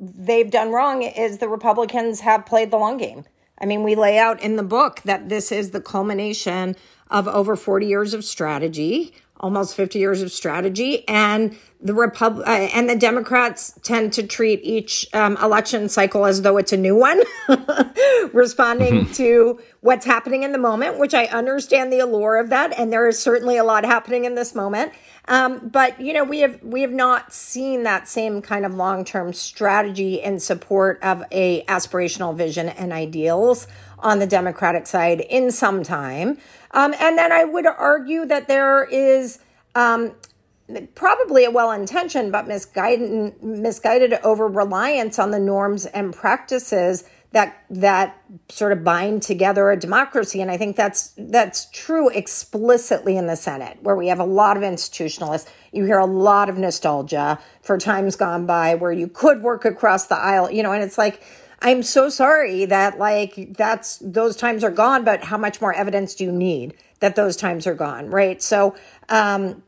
they've 0.00 0.50
done 0.50 0.70
wrong 0.72 1.02
is 1.02 1.38
the 1.38 1.48
Republicans 1.48 2.20
have 2.20 2.44
played 2.44 2.72
the 2.72 2.76
long 2.76 2.96
game. 2.96 3.24
I 3.60 3.66
mean, 3.66 3.84
we 3.84 3.94
lay 3.94 4.18
out 4.18 4.42
in 4.42 4.56
the 4.56 4.64
book 4.64 5.00
that 5.04 5.28
this 5.28 5.52
is 5.52 5.70
the 5.70 5.80
culmination 5.80 6.74
of 7.08 7.28
over 7.28 7.54
40 7.54 7.86
years 7.86 8.14
of 8.14 8.24
strategy, 8.24 9.14
almost 9.42 9.74
50 9.74 9.98
years 9.98 10.22
of 10.22 10.30
strategy, 10.30 11.06
and 11.08 11.56
the 11.80 11.94
Repub- 11.94 12.42
uh, 12.46 12.50
and 12.50 12.88
the 12.88 12.94
Democrats 12.94 13.76
tend 13.82 14.12
to 14.12 14.22
treat 14.22 14.60
each 14.62 15.06
um, 15.12 15.36
election 15.42 15.88
cycle 15.88 16.24
as 16.24 16.42
though 16.42 16.56
it's 16.56 16.72
a 16.72 16.76
new 16.76 16.94
one, 16.94 17.20
responding 18.32 19.00
mm-hmm. 19.00 19.12
to 19.14 19.60
what's 19.80 20.06
happening 20.06 20.44
in 20.44 20.52
the 20.52 20.58
moment, 20.58 20.98
which 20.98 21.12
I 21.12 21.24
understand 21.26 21.92
the 21.92 21.98
allure 21.98 22.36
of 22.36 22.50
that, 22.50 22.72
and 22.78 22.92
there 22.92 23.08
is 23.08 23.18
certainly 23.18 23.56
a 23.56 23.64
lot 23.64 23.84
happening 23.84 24.24
in 24.24 24.36
this 24.36 24.54
moment. 24.54 24.92
Um, 25.26 25.68
but 25.68 26.00
you 26.00 26.12
know, 26.12 26.24
we 26.24 26.40
have 26.40 26.62
we 26.62 26.82
have 26.82 26.92
not 26.92 27.32
seen 27.32 27.82
that 27.82 28.08
same 28.08 28.42
kind 28.42 28.64
of 28.64 28.74
long 28.74 29.04
term 29.04 29.32
strategy 29.32 30.20
in 30.20 30.38
support 30.40 31.00
of 31.02 31.24
a 31.32 31.64
aspirational 31.64 32.34
vision 32.34 32.68
and 32.68 32.92
ideals 32.92 33.66
on 33.98 34.18
the 34.18 34.26
Democratic 34.26 34.86
side 34.86 35.20
in 35.20 35.50
some 35.50 35.82
time. 35.82 36.38
Um, 36.72 36.94
and 36.98 37.18
then 37.18 37.32
I 37.32 37.44
would 37.44 37.66
argue 37.66 38.24
that 38.26 38.48
there 38.48 38.84
is 38.84 39.38
um, 39.74 40.12
probably 40.94 41.44
a 41.44 41.50
well 41.50 41.70
intentioned 41.70 42.32
but 42.32 42.46
misguided 42.46 43.42
misguided 43.42 44.14
over 44.24 44.48
reliance 44.48 45.18
on 45.18 45.30
the 45.30 45.38
norms 45.38 45.86
and 45.86 46.14
practices 46.14 47.04
that 47.32 47.64
that 47.70 48.22
sort 48.50 48.72
of 48.72 48.84
bind 48.84 49.22
together 49.22 49.70
a 49.70 49.76
democracy. 49.76 50.40
And 50.40 50.50
i 50.50 50.56
think 50.56 50.76
that's 50.76 51.12
that's 51.16 51.68
true 51.70 52.08
explicitly 52.10 53.16
in 53.16 53.26
the 53.26 53.36
senate 53.36 53.78
where 53.82 53.96
we 53.96 54.08
have 54.08 54.20
a 54.20 54.24
lot 54.24 54.56
of 54.56 54.62
institutionalists. 54.62 55.48
You 55.72 55.84
hear 55.84 55.98
a 55.98 56.06
lot 56.06 56.48
of 56.48 56.58
nostalgia 56.58 57.38
for 57.62 57.78
times 57.78 58.16
gone 58.16 58.46
by 58.46 58.74
where 58.74 58.92
you 58.92 59.08
could 59.08 59.42
work 59.42 59.64
across 59.64 60.06
the 60.06 60.16
aisle 60.16 60.50
you 60.50 60.62
know 60.62 60.72
and 60.72 60.82
it's 60.82 60.98
like 60.98 61.22
i'm 61.62 61.82
so 61.82 62.08
sorry 62.08 62.64
that 62.64 62.98
like 62.98 63.54
that's 63.56 63.98
those 63.98 64.36
times 64.36 64.62
are 64.62 64.70
gone 64.70 65.04
but 65.04 65.24
how 65.24 65.38
much 65.38 65.60
more 65.60 65.74
evidence 65.74 66.14
do 66.14 66.24
you 66.24 66.32
need 66.32 66.74
that 67.00 67.16
those 67.16 67.36
times 67.36 67.66
are 67.66 67.74
gone 67.74 68.10
right 68.10 68.42
so 68.42 68.74
um 69.08 69.62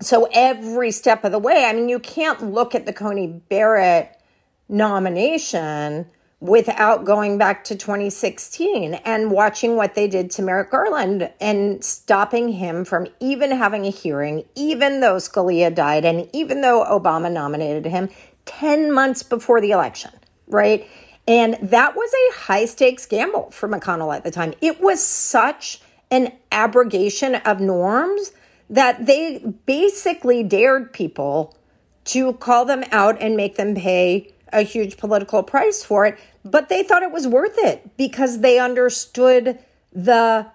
so 0.00 0.28
every 0.32 0.90
step 0.90 1.24
of 1.24 1.32
the 1.32 1.38
way 1.38 1.64
i 1.64 1.72
mean 1.72 1.88
you 1.88 1.98
can't 1.98 2.52
look 2.52 2.74
at 2.74 2.86
the 2.86 2.92
coney 2.92 3.26
barrett 3.26 4.20
nomination 4.68 6.06
without 6.40 7.04
going 7.04 7.36
back 7.36 7.64
to 7.64 7.76
2016 7.76 8.94
and 8.94 9.30
watching 9.30 9.76
what 9.76 9.94
they 9.94 10.08
did 10.08 10.30
to 10.30 10.42
Merrick 10.42 10.70
Garland 10.70 11.30
and 11.38 11.84
stopping 11.84 12.48
him 12.48 12.84
from 12.84 13.06
even 13.20 13.50
having 13.50 13.84
a 13.84 13.90
hearing, 13.90 14.44
even 14.54 15.00
though 15.00 15.16
Scalia 15.16 15.72
died 15.72 16.04
and 16.06 16.28
even 16.32 16.62
though 16.62 16.84
Obama 16.84 17.30
nominated 17.30 17.84
him 17.84 18.08
10 18.46 18.90
months 18.90 19.22
before 19.22 19.60
the 19.60 19.70
election, 19.70 20.10
right? 20.46 20.88
And 21.30 21.56
that 21.62 21.94
was 21.94 22.10
a 22.12 22.40
high 22.40 22.64
stakes 22.64 23.06
gamble 23.06 23.52
for 23.52 23.68
McConnell 23.68 24.12
at 24.12 24.24
the 24.24 24.32
time. 24.32 24.52
It 24.60 24.80
was 24.80 25.00
such 25.00 25.80
an 26.10 26.32
abrogation 26.50 27.36
of 27.36 27.60
norms 27.60 28.32
that 28.68 29.06
they 29.06 29.38
basically 29.64 30.42
dared 30.42 30.92
people 30.92 31.56
to 32.06 32.32
call 32.32 32.64
them 32.64 32.82
out 32.90 33.16
and 33.20 33.36
make 33.36 33.54
them 33.54 33.76
pay 33.76 34.32
a 34.52 34.62
huge 34.62 34.96
political 34.96 35.44
price 35.44 35.84
for 35.84 36.04
it, 36.04 36.18
but 36.44 36.68
they 36.68 36.82
thought 36.82 37.04
it 37.04 37.12
was 37.12 37.28
worth 37.28 37.58
it 37.58 37.96
because 37.96 38.40
they 38.40 38.58
understood 38.58 39.56
the 39.92 40.48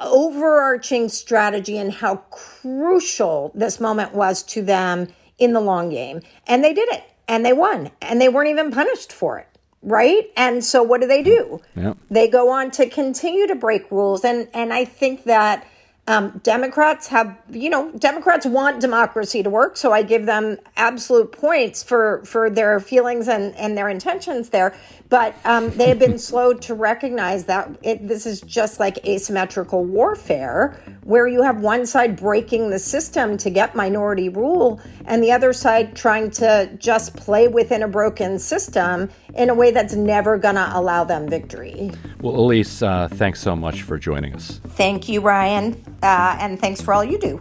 overarching 0.00 1.10
strategy 1.10 1.76
and 1.76 1.92
how 1.92 2.16
crucial 2.30 3.52
this 3.54 3.78
moment 3.78 4.14
was 4.14 4.42
to 4.42 4.62
them 4.62 5.08
in 5.36 5.52
the 5.52 5.60
long 5.60 5.90
game. 5.90 6.22
And 6.46 6.64
they 6.64 6.72
did 6.72 6.88
it 6.90 7.04
and 7.30 7.46
they 7.46 7.52
won 7.54 7.90
and 8.02 8.20
they 8.20 8.28
weren't 8.28 8.50
even 8.50 8.70
punished 8.70 9.12
for 9.12 9.38
it. 9.38 9.46
Right. 9.82 10.30
And 10.36 10.62
so 10.62 10.82
what 10.82 11.00
do 11.00 11.06
they 11.06 11.22
do? 11.22 11.62
Yep. 11.74 11.96
They 12.10 12.28
go 12.28 12.50
on 12.50 12.70
to 12.72 12.86
continue 12.90 13.46
to 13.46 13.54
break 13.54 13.90
rules. 13.90 14.24
And, 14.24 14.48
and 14.52 14.74
I 14.74 14.84
think 14.84 15.24
that 15.24 15.66
Um, 16.10 16.40
Democrats 16.42 17.06
have, 17.06 17.38
you 17.50 17.70
know, 17.70 17.92
Democrats 17.92 18.44
want 18.44 18.80
democracy 18.80 19.44
to 19.44 19.50
work, 19.50 19.76
so 19.76 19.92
I 19.92 20.02
give 20.02 20.26
them 20.26 20.58
absolute 20.76 21.30
points 21.30 21.84
for 21.84 22.24
for 22.24 22.50
their 22.50 22.80
feelings 22.80 23.28
and 23.28 23.54
and 23.54 23.78
their 23.78 23.88
intentions 23.88 24.50
there. 24.50 24.74
But 25.08 25.36
um, 25.44 25.70
they 25.70 25.88
have 25.88 26.00
been 26.00 26.18
slow 26.30 26.52
to 26.54 26.74
recognize 26.74 27.44
that 27.44 27.70
it, 27.82 28.08
this 28.08 28.26
is 28.26 28.40
just 28.40 28.80
like 28.80 29.06
asymmetrical 29.06 29.84
warfare, 29.84 30.80
where 31.04 31.28
you 31.28 31.42
have 31.42 31.60
one 31.60 31.86
side 31.86 32.16
breaking 32.16 32.70
the 32.70 32.78
system 32.80 33.36
to 33.38 33.50
get 33.50 33.76
minority 33.76 34.28
rule, 34.28 34.80
and 35.04 35.22
the 35.22 35.30
other 35.30 35.52
side 35.52 35.94
trying 35.94 36.30
to 36.32 36.70
just 36.78 37.14
play 37.14 37.46
within 37.46 37.84
a 37.84 37.88
broken 37.88 38.38
system 38.38 39.08
in 39.34 39.48
a 39.48 39.54
way 39.54 39.70
that's 39.70 39.94
never 39.94 40.38
going 40.38 40.56
to 40.56 40.70
allow 40.74 41.04
them 41.04 41.28
victory. 41.28 41.90
Well, 42.20 42.34
Ilyse, 42.34 42.86
uh, 42.86 43.08
thanks 43.08 43.40
so 43.40 43.54
much 43.54 43.82
for 43.82 43.98
joining 43.98 44.34
us. 44.34 44.60
Thank 44.70 45.08
you, 45.08 45.20
Ryan, 45.20 45.82
uh, 46.02 46.36
and 46.40 46.58
thanks 46.58 46.80
for 46.80 46.94
all 46.94 47.04
you 47.04 47.18
do. 47.18 47.38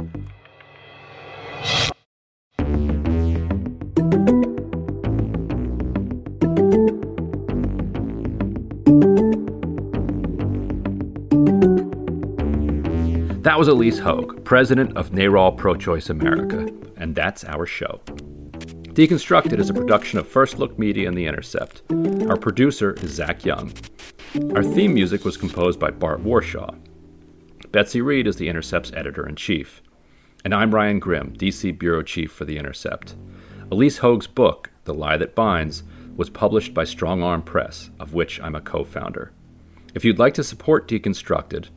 That 13.41 13.57
was 13.57 13.67
Ilyse 13.67 13.99
Hogue, 13.99 14.43
president 14.43 14.95
of 14.95 15.11
NARAL 15.11 15.57
Pro 15.57 15.73
Choice 15.73 16.09
America, 16.09 16.67
and 16.97 17.15
that's 17.15 17.43
our 17.45 17.65
show. 17.65 17.99
Deconstructed 18.99 19.59
is 19.59 19.69
a 19.69 19.73
production 19.73 20.19
of 20.19 20.27
First 20.27 20.59
Look 20.59 20.77
Media 20.77 21.07
and 21.07 21.17
The 21.17 21.25
Intercept. 21.25 21.81
Our 22.29 22.37
producer 22.37 22.93
is 23.01 23.11
Zach 23.11 23.45
Young. 23.45 23.73
Our 24.55 24.63
theme 24.63 24.93
music 24.93 25.25
was 25.25 25.37
composed 25.37 25.79
by 25.79 25.89
Bart 25.89 26.23
Warshaw. 26.23 26.77
Betsy 27.71 28.01
Reed 28.01 28.25
is 28.25 28.38
The 28.38 28.49
Intercept's 28.49 28.91
editor 28.93 29.27
in 29.27 29.36
chief. 29.36 29.84
And 30.43 30.55
I'm 30.55 30.73
Ryan 30.73 30.97
Grim, 30.97 31.34
DC 31.34 31.77
Bureau 31.77 32.01
Chief 32.01 32.32
for 32.32 32.43
The 32.43 32.58
Intercept. 32.58 33.15
Ilyse 33.69 33.99
Hogue's 33.99 34.25
book, 34.25 34.71
The 34.86 34.93
Lie 34.93 35.17
That 35.17 35.36
Binds, 35.36 35.84
was 36.15 36.32
published 36.32 36.73
by 36.73 36.84
Strong 36.84 37.21
Arm 37.21 37.43
Press, 37.43 37.91
of 37.99 38.15
which 38.15 38.41
I'm 38.41 38.55
a 38.55 38.62
co 38.62 38.84
founder. 38.84 39.32
If 39.93 40.03
you'd 40.03 40.17
like 40.17 40.34
to 40.36 40.43
support 40.43 40.88
Deconstructed, 40.88 41.67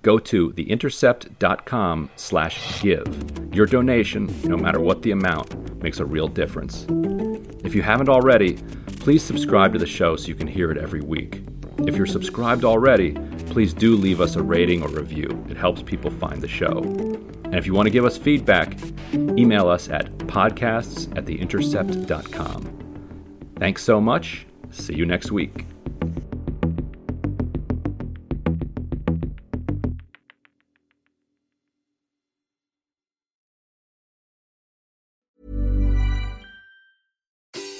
go 0.00 0.18
to 0.18 0.52
theintercept.com 0.52 2.10
slash 2.16 2.80
give. 2.80 3.54
Your 3.54 3.66
donation, 3.66 4.34
no 4.44 4.56
matter 4.56 4.80
what 4.80 5.02
the 5.02 5.10
amount, 5.10 5.82
makes 5.82 5.98
a 5.98 6.06
real 6.06 6.28
difference. 6.28 6.86
If 7.62 7.74
you 7.74 7.82
haven't 7.82 8.08
already, 8.08 8.58
please 9.02 9.22
subscribe 9.22 9.72
to 9.72 9.80
the 9.80 9.86
show 9.86 10.14
so 10.14 10.28
you 10.28 10.34
can 10.36 10.46
hear 10.46 10.70
it 10.70 10.78
every 10.78 11.00
week. 11.00 11.42
If 11.78 11.96
you're 11.96 12.06
subscribed 12.06 12.64
already, 12.64 13.14
please 13.46 13.74
do 13.74 13.96
leave 13.96 14.20
us 14.20 14.36
a 14.36 14.42
rating 14.42 14.80
or 14.80 14.88
review. 14.88 15.44
It 15.50 15.56
helps 15.56 15.82
people 15.82 16.12
find 16.12 16.40
the 16.40 16.46
show. 16.46 16.78
And 17.44 17.56
if 17.56 17.66
you 17.66 17.74
want 17.74 17.86
to 17.86 17.90
give 17.90 18.04
us 18.04 18.16
feedback, 18.16 18.78
email 19.12 19.68
us 19.68 19.88
at 19.88 20.06
podcasts 20.18 21.10
at 21.18 21.24
theintercept.com. 21.24 22.78
Thanks 23.58 23.82
so 23.82 24.00
much. 24.00 24.46
See 24.70 24.94
you 24.94 25.04
next 25.04 25.32
week. 25.32 25.66